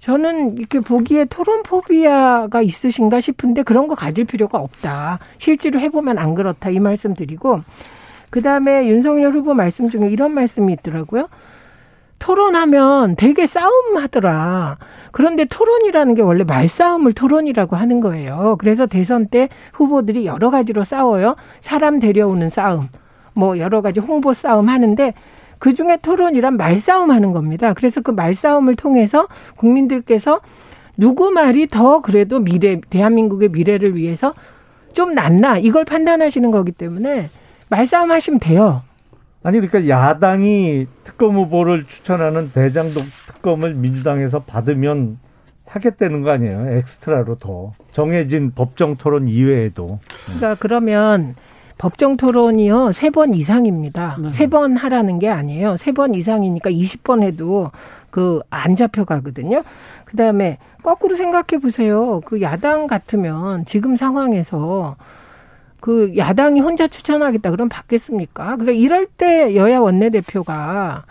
저는 0.00 0.58
이렇게 0.58 0.80
보기에 0.80 1.26
토론 1.26 1.62
포비아가 1.62 2.60
있으신가 2.60 3.20
싶은데 3.20 3.62
그런 3.62 3.86
거 3.86 3.94
가질 3.94 4.24
필요가 4.24 4.58
없다. 4.58 5.20
실제로 5.38 5.78
해보면 5.78 6.18
안 6.18 6.34
그렇다 6.34 6.70
이 6.70 6.80
말씀 6.80 7.14
드리고 7.14 7.60
그 8.28 8.42
다음에 8.42 8.88
윤석열 8.88 9.32
후보 9.32 9.54
말씀 9.54 9.88
중에 9.88 10.08
이런 10.08 10.32
말씀이 10.32 10.72
있더라고요. 10.72 11.28
토론하면 12.22 13.16
되게 13.16 13.48
싸움 13.48 13.96
하더라. 13.96 14.78
그런데 15.10 15.44
토론이라는 15.44 16.14
게 16.14 16.22
원래 16.22 16.44
말싸움을 16.44 17.12
토론이라고 17.14 17.74
하는 17.74 18.00
거예요. 18.00 18.54
그래서 18.60 18.86
대선 18.86 19.26
때 19.26 19.48
후보들이 19.72 20.24
여러 20.24 20.50
가지로 20.50 20.84
싸워요. 20.84 21.34
사람 21.60 21.98
데려오는 21.98 22.48
싸움, 22.48 22.88
뭐 23.34 23.58
여러 23.58 23.82
가지 23.82 23.98
홍보 23.98 24.32
싸움 24.32 24.68
하는데 24.68 25.14
그 25.58 25.74
중에 25.74 25.98
토론이란 26.00 26.56
말싸움 26.56 27.10
하는 27.10 27.32
겁니다. 27.32 27.74
그래서 27.74 28.00
그 28.00 28.12
말싸움을 28.12 28.76
통해서 28.76 29.26
국민들께서 29.56 30.40
누구 30.96 31.32
말이 31.32 31.66
더 31.66 32.02
그래도 32.02 32.38
미래, 32.38 32.80
대한민국의 32.88 33.48
미래를 33.48 33.96
위해서 33.96 34.32
좀 34.92 35.12
낫나 35.14 35.58
이걸 35.58 35.84
판단하시는 35.84 36.52
거기 36.52 36.70
때문에 36.70 37.30
말싸움 37.68 38.12
하시면 38.12 38.38
돼요. 38.38 38.82
아니 39.44 39.60
그러니까 39.60 39.88
야당이 39.88 40.86
특검 41.04 41.34
후보를 41.36 41.84
추천하는 41.86 42.52
대장동 42.52 43.02
특검을 43.26 43.74
민주당에서 43.74 44.40
받으면 44.42 45.18
하겠다는 45.66 46.22
거 46.22 46.30
아니에요? 46.30 46.68
엑스트라로 46.76 47.36
더 47.38 47.72
정해진 47.92 48.52
법정 48.54 48.94
토론 48.96 49.26
이외에도. 49.26 49.98
그러니까 50.26 50.56
그러면 50.60 51.34
법정 51.78 52.16
토론이요 52.16 52.92
세 52.92 53.10
번 53.10 53.34
이상입니다. 53.34 54.18
네. 54.20 54.30
세번 54.30 54.76
하라는 54.76 55.18
게 55.18 55.28
아니에요. 55.28 55.76
세 55.76 55.92
번 55.92 56.14
이상이니까 56.14 56.70
20번 56.70 57.22
해도 57.22 57.70
그 58.10 58.40
안 58.50 58.76
잡혀가거든요. 58.76 59.62
그 60.04 60.16
다음에 60.16 60.58
거꾸로 60.82 61.16
생각해 61.16 61.60
보세요. 61.60 62.20
그 62.24 62.42
야당 62.42 62.86
같으면 62.86 63.64
지금 63.64 63.96
상황에서 63.96 64.96
그 65.82 66.16
야당이 66.16 66.60
혼자 66.60 66.86
추천하겠다 66.86 67.50
그럼 67.50 67.68
받겠습니까? 67.68 68.56
그러니까 68.56 68.70
이럴 68.70 69.04
때 69.06 69.56
여야 69.56 69.80
원내대표가 69.80 71.02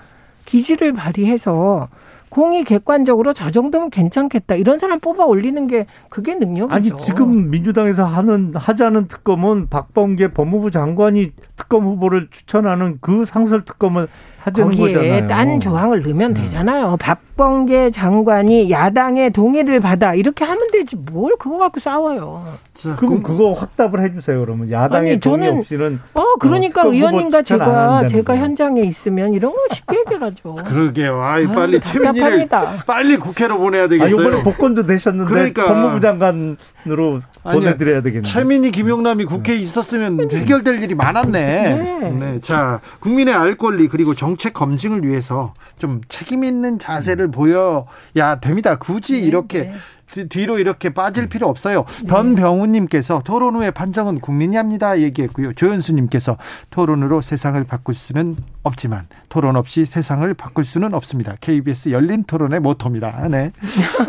기지를 0.45 0.93
발휘해서 0.93 1.89
공이 2.29 2.63
객관적으로 2.63 3.33
저 3.33 3.51
정도면 3.51 3.89
괜찮겠다 3.89 4.55
이런 4.55 4.79
사람 4.79 5.01
뽑아 5.01 5.25
올리는 5.25 5.67
게 5.67 5.87
그게 6.07 6.35
능력이죠. 6.35 6.73
아니 6.73 6.89
지금 7.03 7.49
민주당에서 7.49 8.05
하는 8.05 8.53
하자는 8.55 9.09
특검은 9.09 9.67
박범계 9.67 10.29
법무부 10.29 10.71
장관이 10.71 11.33
특검 11.61 11.83
후보를 11.83 12.27
추천하는 12.31 12.97
그 13.01 13.23
상설 13.25 13.63
특검을 13.65 14.07
하자는 14.39 14.71
거기에 14.71 14.93
거잖아요. 14.93 15.27
딴 15.27 15.59
조항을 15.59 16.01
넣으면 16.01 16.33
네. 16.33 16.41
되잖아요. 16.41 16.97
박범계 16.99 17.91
장관이 17.91 18.71
야당의 18.71 19.31
동의를 19.31 19.79
받아 19.79 20.15
이렇게 20.15 20.43
하면 20.43 20.71
되지 20.71 20.95
뭘 20.95 21.35
그거 21.37 21.59
갖고 21.59 21.79
싸워요. 21.79 22.43
자, 22.73 22.95
그럼 22.95 23.21
그거 23.21 23.53
확답을 23.53 24.03
해주세요. 24.03 24.39
그러면 24.39 24.71
야당의 24.71 25.11
아니, 25.11 25.19
동의 25.19 25.45
저는, 25.45 25.59
없이는 25.59 25.99
어 26.15 26.23
그러니까 26.39 26.87
어, 26.87 26.91
의원님과 26.91 27.43
제가 27.43 28.07
제가 28.07 28.37
현장에 28.37 28.81
있으면 28.81 29.35
이런 29.35 29.51
거 29.51 29.59
쉽게 29.75 29.97
해결하죠. 29.97 30.55
그러게요. 30.65 31.21
아이 31.21 31.45
빨리 31.45 31.79
최민희를 31.79 32.49
빨리 32.87 33.17
국회로 33.17 33.59
보내야 33.59 33.87
되겠어요. 33.87 34.17
아, 34.17 34.21
이번에 34.21 34.43
복권도 34.43 34.87
되셨는데 34.87 35.29
그러니까. 35.29 35.67
법무부 35.67 35.99
장관으로 35.99 37.19
보내드려야 37.43 38.01
되겠네요. 38.01 38.23
최민희 38.23 38.71
김용남이 38.71 39.25
국회에 39.25 39.57
있었으면 39.57 40.31
해결될 40.31 40.81
일이 40.81 40.95
많았네. 40.95 41.50
네. 41.51 42.11
네. 42.11 42.41
자 42.41 42.81
국민의 42.99 43.33
알 43.33 43.55
권리 43.55 43.87
그리고 43.87 44.15
정 44.15 44.31
정책 44.31 44.53
검증을 44.53 45.05
위해서 45.05 45.53
좀 45.77 45.99
책임 46.07 46.43
있는 46.43 46.79
자세를 46.79 47.25
음. 47.25 47.31
보여야 47.31 48.39
됩니다. 48.41 48.77
굳이 48.77 49.19
네, 49.19 49.27
이렇게 49.27 49.71
네. 50.13 50.27
뒤로 50.27 50.57
이렇게 50.57 50.93
빠질 50.93 51.27
필요 51.27 51.47
없어요. 51.47 51.83
네. 52.01 52.07
변병우님께서 52.07 53.21
토론 53.25 53.55
후에 53.55 53.71
판정은 53.71 54.15
국민이 54.15 54.55
합니다 54.55 54.99
얘기했고요. 54.99 55.53
조현수님께서 55.53 56.37
토론으로 56.69 57.21
세상을 57.21 57.61
바꿀 57.65 57.95
수는 57.95 58.37
없지만 58.63 59.07
토론 59.27 59.57
없이 59.57 59.85
세상을 59.85 60.33
바꿀 60.33 60.63
수는 60.63 60.93
없습니다. 60.93 61.35
KBS 61.41 61.89
열린 61.89 62.23
토론의 62.23 62.61
모토입니다. 62.61 63.27
네. 63.27 63.51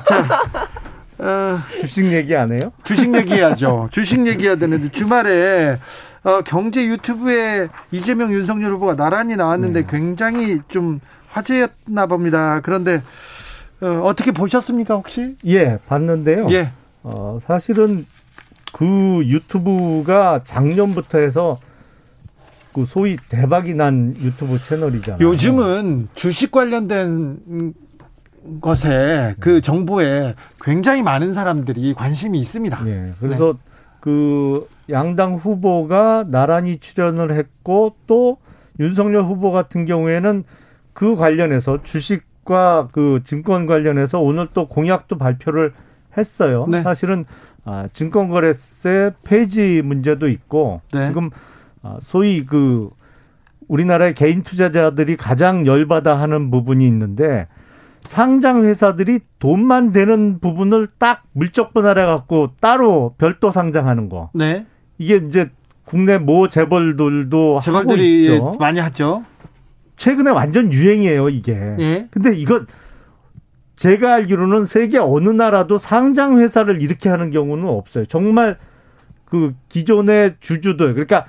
자. 0.07 0.43
어, 1.23 1.57
주식 1.81 2.13
얘기 2.13 2.35
안 2.35 2.53
해요? 2.53 2.73
주식 2.83 3.15
얘기해야죠. 3.15 3.89
주식 3.93 4.27
얘기해야 4.27 4.57
되는데 4.57 4.91
주말에 4.91 5.79
어, 6.25 6.41
경제 6.43 6.85
유튜브에 6.85 7.69
이재명 7.93 8.33
윤석열 8.33 8.73
후보가 8.73 8.97
나란히 8.97 9.37
나왔는데 9.37 9.83
네. 9.83 9.87
굉장히 9.89 10.61
좀 10.69 11.01
화제였나 11.29 12.07
봅니다. 12.09 12.61
그런데 12.61 13.03
어, 13.81 14.01
어떻게 14.05 14.33
보셨습니까 14.33 14.95
혹시? 14.95 15.37
예, 15.47 15.79
봤는데요. 15.87 16.49
예. 16.51 16.73
어, 17.05 17.39
사실은 17.41 18.05
그 18.73 19.23
유튜브가 19.25 20.41
작년부터 20.45 21.19
해서 21.19 21.61
그 22.73 22.85
소위 22.85 23.17
대박이 23.29 23.75
난 23.75 24.17
유튜브 24.21 24.59
채널이잖아요. 24.61 25.25
요즘은 25.25 26.09
주식 26.15 26.51
관련된 26.51 27.75
것에 28.61 29.35
그 29.41 29.61
정보에 29.61 30.35
굉장히 30.63 31.03
많은 31.03 31.33
사람들이 31.33 31.95
관심이 31.95 32.39
있습니다. 32.41 32.83
예. 32.87 33.13
그래서 33.21 33.53
네. 33.53 33.59
그 34.01 34.69
양당 34.91 35.35
후보가 35.35 36.27
나란히 36.29 36.79
출연을 36.79 37.37
했고 37.37 37.95
또 38.07 38.39
윤석열 38.81 39.23
후보 39.23 39.53
같은 39.53 39.85
경우에는 39.85 40.45
그 40.93 41.17
관련해서 41.17 41.83
주식과 41.83 42.89
그 42.93 43.21
증권 43.25 43.67
관련해서 43.67 44.21
오늘 44.21 44.49
또 44.53 44.67
공약도 44.67 45.19
발표를 45.19 45.73
했어요. 46.17 46.67
네. 46.69 46.83
사실은 46.83 47.25
아, 47.65 47.89
증권거래세 47.93 49.13
폐지 49.25 49.83
문제도 49.83 50.29
있고 50.29 50.81
네. 50.93 51.07
지금 51.07 51.31
아, 51.83 51.99
소위 52.03 52.45
그 52.45 52.91
우리나라의 53.69 54.15
개인 54.15 54.43
투자자들이 54.43 55.17
가장 55.17 55.65
열받아 55.67 56.19
하는 56.19 56.51
부분이 56.51 56.87
있는데 56.87 57.47
상장 58.05 58.65
회사들이 58.65 59.21
돈만 59.39 59.93
되는 59.93 60.41
부분을 60.41 60.89
딱 60.99 61.23
물적 61.33 61.73
분할해 61.73 62.05
갖고 62.05 62.51
따로 62.61 63.13
별도 63.19 63.51
상장하는 63.51 64.09
거. 64.09 64.31
네. 64.35 64.67
이게 64.99 65.17
이제 65.17 65.51
국내 65.85 66.19
모 66.19 66.49
재벌들도 66.49 67.61
재벌들이 67.61 68.29
하고 68.29 68.37
있죠. 68.37 68.57
많이 68.59 68.81
하죠. 68.81 69.23
최근에 69.97 70.31
완전 70.31 70.73
유행이에요, 70.73 71.29
이게. 71.29 71.53
예. 71.79 72.09
근데 72.11 72.35
이거 72.37 72.65
제가 73.77 74.15
알기로는 74.15 74.65
세계 74.65 74.99
어느 74.99 75.29
나라도 75.29 75.79
상장 75.79 76.39
회사를 76.39 76.83
이렇게 76.83 77.09
하는 77.09 77.31
경우는 77.31 77.69
없어요. 77.69 78.07
정말 78.07 78.59
그 79.25 79.53
기존의 79.69 80.37
주주들 80.41 80.93
그러니까 80.95 81.27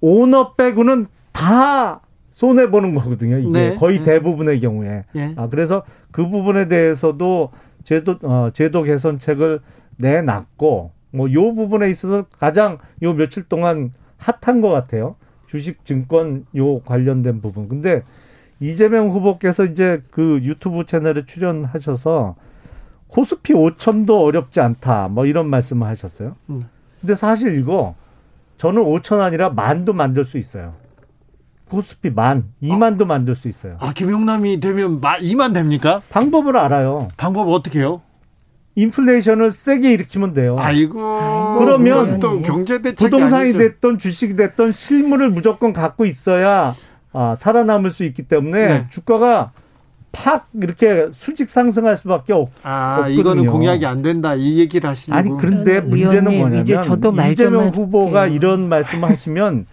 오너 0.00 0.54
빼고는 0.54 1.06
다 1.32 2.00
손해 2.42 2.70
보는 2.70 2.96
거거든요. 2.96 3.38
이게 3.38 3.48
네. 3.48 3.76
거의 3.76 3.98
네. 3.98 4.02
대부분의 4.02 4.58
경우에. 4.58 5.04
네. 5.12 5.32
아 5.36 5.46
그래서 5.48 5.84
그 6.10 6.28
부분에 6.28 6.66
대해서도 6.66 7.50
제도 7.84 8.16
어, 8.22 8.48
제도 8.52 8.82
개선책을 8.82 9.60
내놨고 9.98 10.90
뭐 11.12 11.32
요 11.32 11.54
부분에 11.54 11.88
있어서 11.90 12.24
가장 12.36 12.78
요 13.02 13.12
며칠 13.14 13.44
동안 13.44 13.92
핫한 14.16 14.60
것 14.60 14.70
같아요. 14.70 15.14
주식 15.46 15.84
증권 15.84 16.44
요 16.56 16.80
관련된 16.80 17.40
부분. 17.40 17.68
근데 17.68 18.02
이재명 18.58 19.10
후보께서 19.10 19.64
이제 19.64 20.02
그 20.10 20.40
유튜브 20.42 20.84
채널에 20.84 21.24
출연하셔서 21.26 22.34
코스피 23.06 23.52
5천도 23.52 24.20
어렵지 24.20 24.60
않다. 24.60 25.06
뭐 25.08 25.26
이런 25.26 25.46
말씀을 25.48 25.86
하셨어요. 25.86 26.34
음. 26.50 26.64
근데 27.00 27.14
사실 27.14 27.56
이거 27.56 27.94
저는 28.56 28.82
5천 28.82 29.20
아니라 29.20 29.50
만도 29.50 29.92
만들 29.92 30.24
수 30.24 30.38
있어요. 30.38 30.81
코스피 31.72 32.10
만, 32.10 32.44
2만도 32.62 33.02
아, 33.02 33.06
만들 33.06 33.34
수 33.34 33.48
있어요. 33.48 33.76
아, 33.80 33.94
김용남이 33.94 34.60
되면 34.60 35.00
2만 35.00 35.54
됩니까? 35.54 36.02
방법을 36.10 36.58
알아요. 36.58 37.08
방법 37.16 37.48
어떻게 37.48 37.78
해요? 37.78 38.02
인플레이션을 38.74 39.50
세게 39.50 39.90
일으키면 39.94 40.34
돼요. 40.34 40.56
아이고. 40.58 40.98
그러면 41.58 42.20
또 42.20 42.42
경제 42.42 42.82
대책 42.82 42.98
부동산이 42.98 43.42
아니죠. 43.44 43.58
됐던 43.58 43.98
주식이 43.98 44.36
됐던 44.36 44.72
실물을 44.72 45.30
무조건 45.30 45.72
갖고 45.72 46.04
있어야 46.04 46.76
아, 47.14 47.34
살아남을 47.36 47.90
수 47.90 48.04
있기 48.04 48.24
때문에 48.24 48.68
네. 48.68 48.86
주가가 48.90 49.52
팍 50.12 50.48
이렇게 50.52 51.08
수직 51.14 51.48
상승할 51.48 51.96
수밖에 51.96 52.34
없, 52.34 52.50
아, 52.64 52.96
없거든요. 52.98 53.18
이거는 53.18 53.46
공약이 53.46 53.86
안 53.86 54.02
된다 54.02 54.34
이 54.34 54.58
얘기를 54.58 54.90
하시는 54.90 55.16
아니 55.16 55.30
그런데 55.38 55.80
문제는 55.80 56.36
뭐냐면 56.36 57.30
이재명 57.30 57.68
후보가 57.68 58.26
이런 58.26 58.68
말씀을 58.68 59.08
하시면 59.08 59.66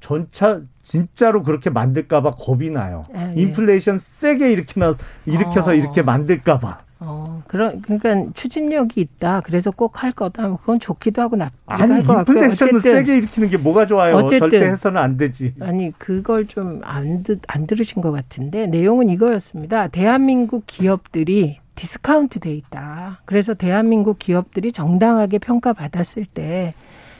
전차 0.00 0.60
진짜로 0.86 1.42
그렇게 1.42 1.68
만들까봐 1.68 2.36
겁이 2.36 2.70
나요. 2.70 3.02
아, 3.12 3.32
예. 3.36 3.42
인플레이션 3.42 3.98
세게 3.98 4.52
일으키나 4.52 4.94
일으켜서 5.26 5.72
어. 5.72 5.74
이렇게 5.74 6.00
만들까봐. 6.02 6.86
어, 7.00 7.42
그런, 7.48 7.82
그러니까 7.82 8.30
추진력이 8.34 9.00
있다. 9.00 9.42
그래서 9.44 9.70
꼭 9.70 10.02
할 10.02 10.12
거다. 10.12 10.48
뭐 10.48 10.56
그건 10.58 10.78
좋기도 10.78 11.20
하고 11.20 11.36
나쁘기도 11.36 11.60
아니, 11.66 11.92
할것 11.92 12.06
같고요. 12.16 12.36
인플레이션을 12.36 12.80
세게 12.80 13.16
일으키는 13.18 13.48
게 13.48 13.56
뭐가 13.58 13.86
좋아요? 13.86 14.14
어쨌든, 14.14 14.38
절대 14.38 14.64
해서는 14.66 15.00
안 15.00 15.16
되지. 15.16 15.54
아니, 15.60 15.92
그걸 15.98 16.46
좀 16.46 16.80
안, 16.84 17.24
안 17.48 17.66
들으신 17.66 18.00
것 18.00 18.12
같은데, 18.12 18.66
내용은 18.66 19.10
이거였습니다. 19.10 19.88
대한민국 19.88 20.64
기업들이 20.66 21.58
디스카운트 21.74 22.38
돼 22.40 22.52
있다. 22.54 23.20
그래서 23.26 23.52
대한민국 23.52 24.18
기업들이 24.18 24.72
정당하게 24.72 25.38
평가받았을 25.38 26.24
때, 26.24 26.72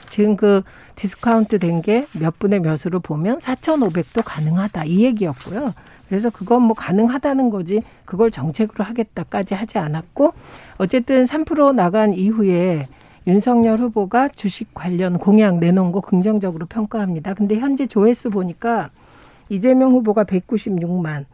지금 0.09 0.35
그 0.37 0.63
디스카운트 0.95 1.59
된 1.59 1.81
게 1.81 2.05
몇 2.19 2.39
분의 2.39 2.59
몇으로 2.61 2.99
보면 3.01 3.39
4,500도 3.39 4.21
가능하다. 4.25 4.85
이 4.85 5.03
얘기였고요. 5.03 5.73
그래서 6.09 6.29
그건 6.29 6.63
뭐 6.63 6.73
가능하다는 6.73 7.49
거지 7.49 7.81
그걸 8.05 8.31
정책으로 8.31 8.83
하겠다까지 8.83 9.53
하지 9.53 9.77
않았고 9.77 10.33
어쨌든 10.77 11.25
3% 11.25 11.75
나간 11.75 12.13
이후에 12.13 12.85
윤석열 13.27 13.79
후보가 13.79 14.29
주식 14.29 14.73
관련 14.73 15.17
공약 15.17 15.57
내놓은 15.59 15.91
거 15.91 15.99
긍정적으로 15.99 16.65
평가합니다. 16.65 17.33
근데 17.33 17.57
현재 17.59 17.85
조회수 17.85 18.29
보니까 18.29 18.89
이재명 19.49 19.91
후보가 19.91 20.23
196만, 20.23 21.25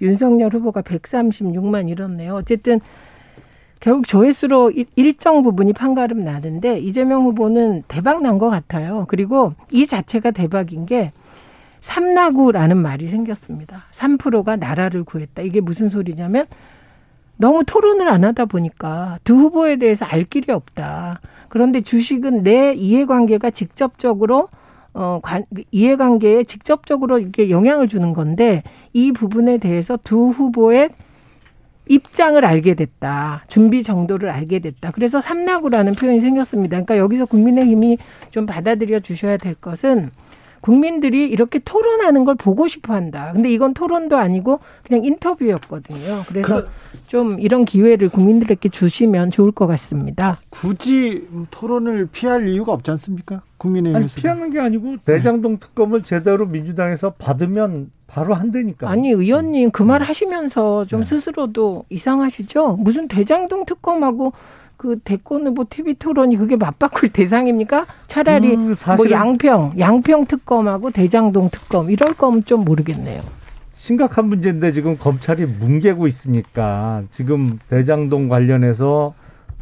윤석열 0.00 0.52
후보가 0.54 0.80
136만 0.82 1.90
이렇네요. 1.90 2.34
어쨌든 2.34 2.80
결국 3.84 4.06
조회수로 4.06 4.72
일정 4.96 5.42
부분이 5.42 5.74
판가름 5.74 6.24
나는데 6.24 6.78
이재명 6.78 7.24
후보는 7.24 7.82
대박 7.86 8.22
난 8.22 8.38
것 8.38 8.48
같아요. 8.48 9.04
그리고 9.08 9.52
이 9.70 9.86
자체가 9.86 10.30
대박인 10.30 10.86
게 10.86 11.12
삼나구라는 11.82 12.78
말이 12.78 13.08
생겼습니다. 13.08 13.84
3%가 13.90 14.56
나라를 14.56 15.04
구했다. 15.04 15.42
이게 15.42 15.60
무슨 15.60 15.90
소리냐면 15.90 16.46
너무 17.36 17.62
토론을 17.62 18.08
안 18.08 18.24
하다 18.24 18.46
보니까 18.46 19.18
두 19.22 19.34
후보에 19.34 19.76
대해서 19.76 20.06
알 20.06 20.24
길이 20.24 20.50
없다. 20.50 21.20
그런데 21.50 21.82
주식은 21.82 22.42
내 22.42 22.72
이해관계가 22.72 23.50
직접적으로 23.50 24.48
어, 24.94 25.20
관, 25.22 25.44
이해관계에 25.72 26.44
직접적으로 26.44 27.18
이렇게 27.18 27.50
영향을 27.50 27.88
주는 27.88 28.14
건데 28.14 28.62
이 28.94 29.12
부분에 29.12 29.58
대해서 29.58 29.98
두 30.02 30.30
후보의 30.30 30.88
입장을 31.86 32.42
알게 32.44 32.74
됐다. 32.74 33.44
준비 33.48 33.82
정도를 33.82 34.30
알게 34.30 34.58
됐다. 34.60 34.90
그래서 34.92 35.20
삼나구라는 35.20 35.94
표현이 35.94 36.20
생겼습니다. 36.20 36.76
그러니까 36.76 36.96
여기서 36.96 37.26
국민의힘이 37.26 37.98
좀 38.30 38.46
받아들여 38.46 39.00
주셔야 39.00 39.36
될 39.36 39.54
것은 39.54 40.10
국민들이 40.68 41.28
이렇게 41.28 41.58
토론하는 41.58 42.24
걸 42.24 42.36
보고 42.36 42.66
싶어 42.66 42.94
한다. 42.94 43.32
근데 43.34 43.50
이건 43.52 43.74
토론도 43.74 44.16
아니고 44.16 44.60
그냥 44.82 45.04
인터뷰였거든요. 45.04 46.22
그래서 46.26 46.62
그, 46.62 46.68
좀 47.06 47.38
이런 47.38 47.66
기회를 47.66 48.08
국민들에게 48.08 48.70
주시면 48.70 49.30
좋을 49.30 49.52
것 49.52 49.66
같습니다. 49.66 50.38
굳이 50.48 51.28
토론을 51.50 52.08
피할 52.10 52.48
이유가 52.48 52.72
없지 52.72 52.90
않습니까? 52.92 53.42
국민의힘에서. 53.58 54.18
피하는 54.18 54.48
게 54.48 54.58
아니고 54.58 54.96
대장동 55.04 55.58
특검을 55.58 56.02
제대로 56.02 56.46
민주당에서 56.46 57.10
받으면 57.10 57.90
바로 58.06 58.32
한다니까. 58.32 58.88
아니 58.88 59.10
의원님 59.10 59.70
그 59.70 59.82
말 59.82 60.00
하시면서 60.02 60.86
좀 60.86 61.00
네. 61.00 61.04
스스로도 61.06 61.84
이상하시죠? 61.90 62.78
무슨 62.80 63.06
대장동 63.06 63.66
특검하고 63.66 64.32
그 64.84 64.98
대권 65.02 65.46
후보 65.46 65.64
TV 65.64 65.94
토론이 65.94 66.36
그게 66.36 66.56
맞바꿀 66.56 67.08
대상입니까? 67.08 67.86
차라리 68.06 68.54
음, 68.54 68.74
뭐 68.98 69.10
양평, 69.10 69.78
양평 69.78 70.26
특검하고 70.26 70.90
대장동 70.90 71.48
특검 71.48 71.90
이럴 71.90 72.12
거면 72.12 72.44
좀 72.44 72.66
모르겠네요. 72.66 73.22
심각한 73.72 74.26
문제인데 74.26 74.72
지금 74.72 74.98
검찰이 74.98 75.46
뭉개고 75.46 76.06
있으니까 76.06 77.02
지금 77.08 77.58
대장동 77.70 78.28
관련해서 78.28 79.14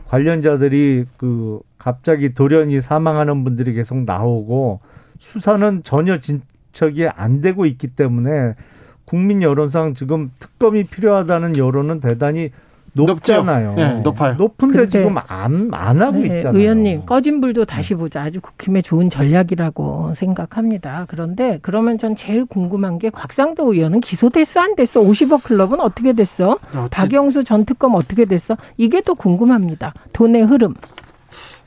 관련자들이 0.08 1.04
그 1.18 1.60
갑자기 1.78 2.34
돌연히 2.34 2.80
사망하는 2.80 3.44
분들이 3.44 3.74
계속 3.74 3.98
나오고 3.98 4.80
수사는 5.20 5.82
전혀 5.84 6.18
진척이 6.18 7.06
안 7.06 7.40
되고 7.40 7.64
있기 7.64 7.86
때문에 7.94 8.56
국민 9.04 9.40
여론상 9.40 9.94
지금 9.94 10.32
특검이 10.40 10.82
필요하다는 10.82 11.58
여론은 11.58 12.00
대단히 12.00 12.50
높잖아요. 12.92 13.74
네, 13.74 13.94
높아요. 14.00 14.34
높은데 14.34 14.88
지금 14.88 15.16
안, 15.26 15.70
안 15.72 16.02
하고 16.02 16.18
네, 16.18 16.36
있잖아요. 16.36 16.60
의원님, 16.60 17.06
꺼진 17.06 17.40
불도 17.40 17.64
다시 17.64 17.94
보자. 17.94 18.22
아주 18.22 18.40
국힘의 18.40 18.82
좋은 18.82 19.08
전략이라고 19.10 20.14
생각합니다. 20.14 21.06
그런데 21.08 21.58
그러면 21.62 21.98
전 21.98 22.14
제일 22.14 22.44
궁금한 22.44 22.98
게 22.98 23.10
곽상도 23.10 23.72
의원은 23.72 24.00
기소됐어, 24.00 24.60
안 24.60 24.76
됐어? 24.76 25.00
50억 25.00 25.44
클럽은 25.44 25.80
어떻게 25.80 26.12
됐어? 26.12 26.58
어찌... 26.74 26.90
박영수 26.90 27.44
전 27.44 27.64
특검 27.64 27.94
어떻게 27.94 28.24
됐어? 28.24 28.56
이게 28.76 29.00
또 29.00 29.14
궁금합니다. 29.14 29.94
돈의 30.12 30.42
흐름. 30.42 30.74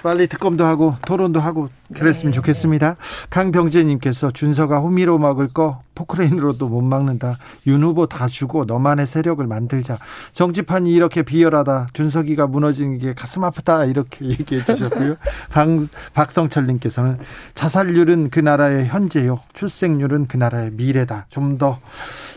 빨리 0.02 0.28
특검도 0.28 0.66
하고 0.66 0.96
토론도 1.06 1.40
하고 1.40 1.70
그랬으면 1.94 2.32
네. 2.32 2.36
좋겠습니다. 2.36 2.96
강병재님께서 3.30 4.32
준서가 4.32 4.80
호미로 4.80 5.18
막을 5.20 5.50
거 5.54 5.82
포크레인으로도 5.96 6.68
못 6.68 6.82
막는다. 6.82 7.38
윤 7.68 7.84
후보 7.84 8.06
다 8.08 8.28
주고 8.28 8.66
너만의 8.66 9.08
세력을 9.08 9.46
만들자. 9.46 9.98
정치판이 10.34 10.92
이렇게 10.94 11.22
비열하다. 11.22 11.88
준석이가 11.94 12.48
무너지는 12.48 12.98
게 12.98 13.14
가슴 13.14 13.44
아프다. 13.44 13.86
이렇게 13.86 14.26
얘기해 14.30 14.64
주셨고요. 14.66 15.16
방, 15.52 15.88
박성철님께서는 16.14 17.20
자살률은 17.54 18.30
그 18.30 18.40
나라의 18.40 18.88
현재요. 18.88 19.40
출생률은 19.54 20.28
그 20.28 20.38
나라의 20.38 20.72
미래다. 20.74 21.28
좀 21.30 21.56
더 21.58 21.80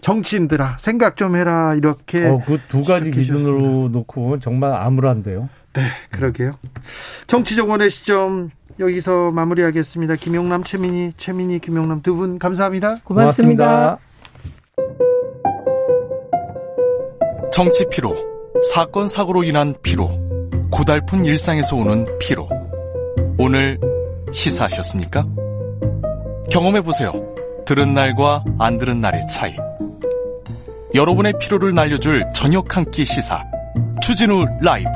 정치인들아 0.01 0.77
생각 0.79 1.16
좀 1.16 1.35
해라. 1.35 1.75
이렇게 1.75 2.25
어, 2.27 2.40
그 2.47 2.59
두 2.68 2.85
가지 2.85 3.11
기준으로 3.11 3.88
놓고 3.88 4.38
정말 4.38 4.73
암울한데요. 4.75 5.49
네, 5.74 5.83
그러게요. 6.11 6.59
정치정원의 7.26 7.90
시점 7.90 8.50
여기서 8.81 9.31
마무리하겠습니다. 9.33 10.16
김용남, 10.16 10.64
최민희, 10.64 11.12
최민희, 11.16 11.59
김용남 11.61 12.02
두 12.02 12.14
분 12.16 12.38
감사합니다. 12.38 12.98
고맙습니다. 13.04 13.98
정치 17.52 17.85
피로, 17.90 18.16
사건 18.72 19.09
사고로 19.09 19.42
인한 19.42 19.74
피로, 19.83 20.09
고달픈 20.70 21.24
일상에서 21.24 21.76
오는 21.76 22.04
피로. 22.20 22.48
오늘 23.38 23.78
시사하셨습니까? 24.33 25.26
경험해 26.50 26.83
보세요. 26.83 27.12
들은 27.66 27.94
날과 27.94 28.44
안 28.59 28.78
들은 28.78 29.00
날의 29.00 29.26
차이. 29.28 29.54
여러분의 30.94 31.35
피로를 31.40 31.74
날려줄 31.74 32.24
저녁 32.35 32.76
한 32.76 32.85
끼 32.90 33.04
시사. 33.04 33.42
추진우 34.00 34.44
라이브. 34.62 34.88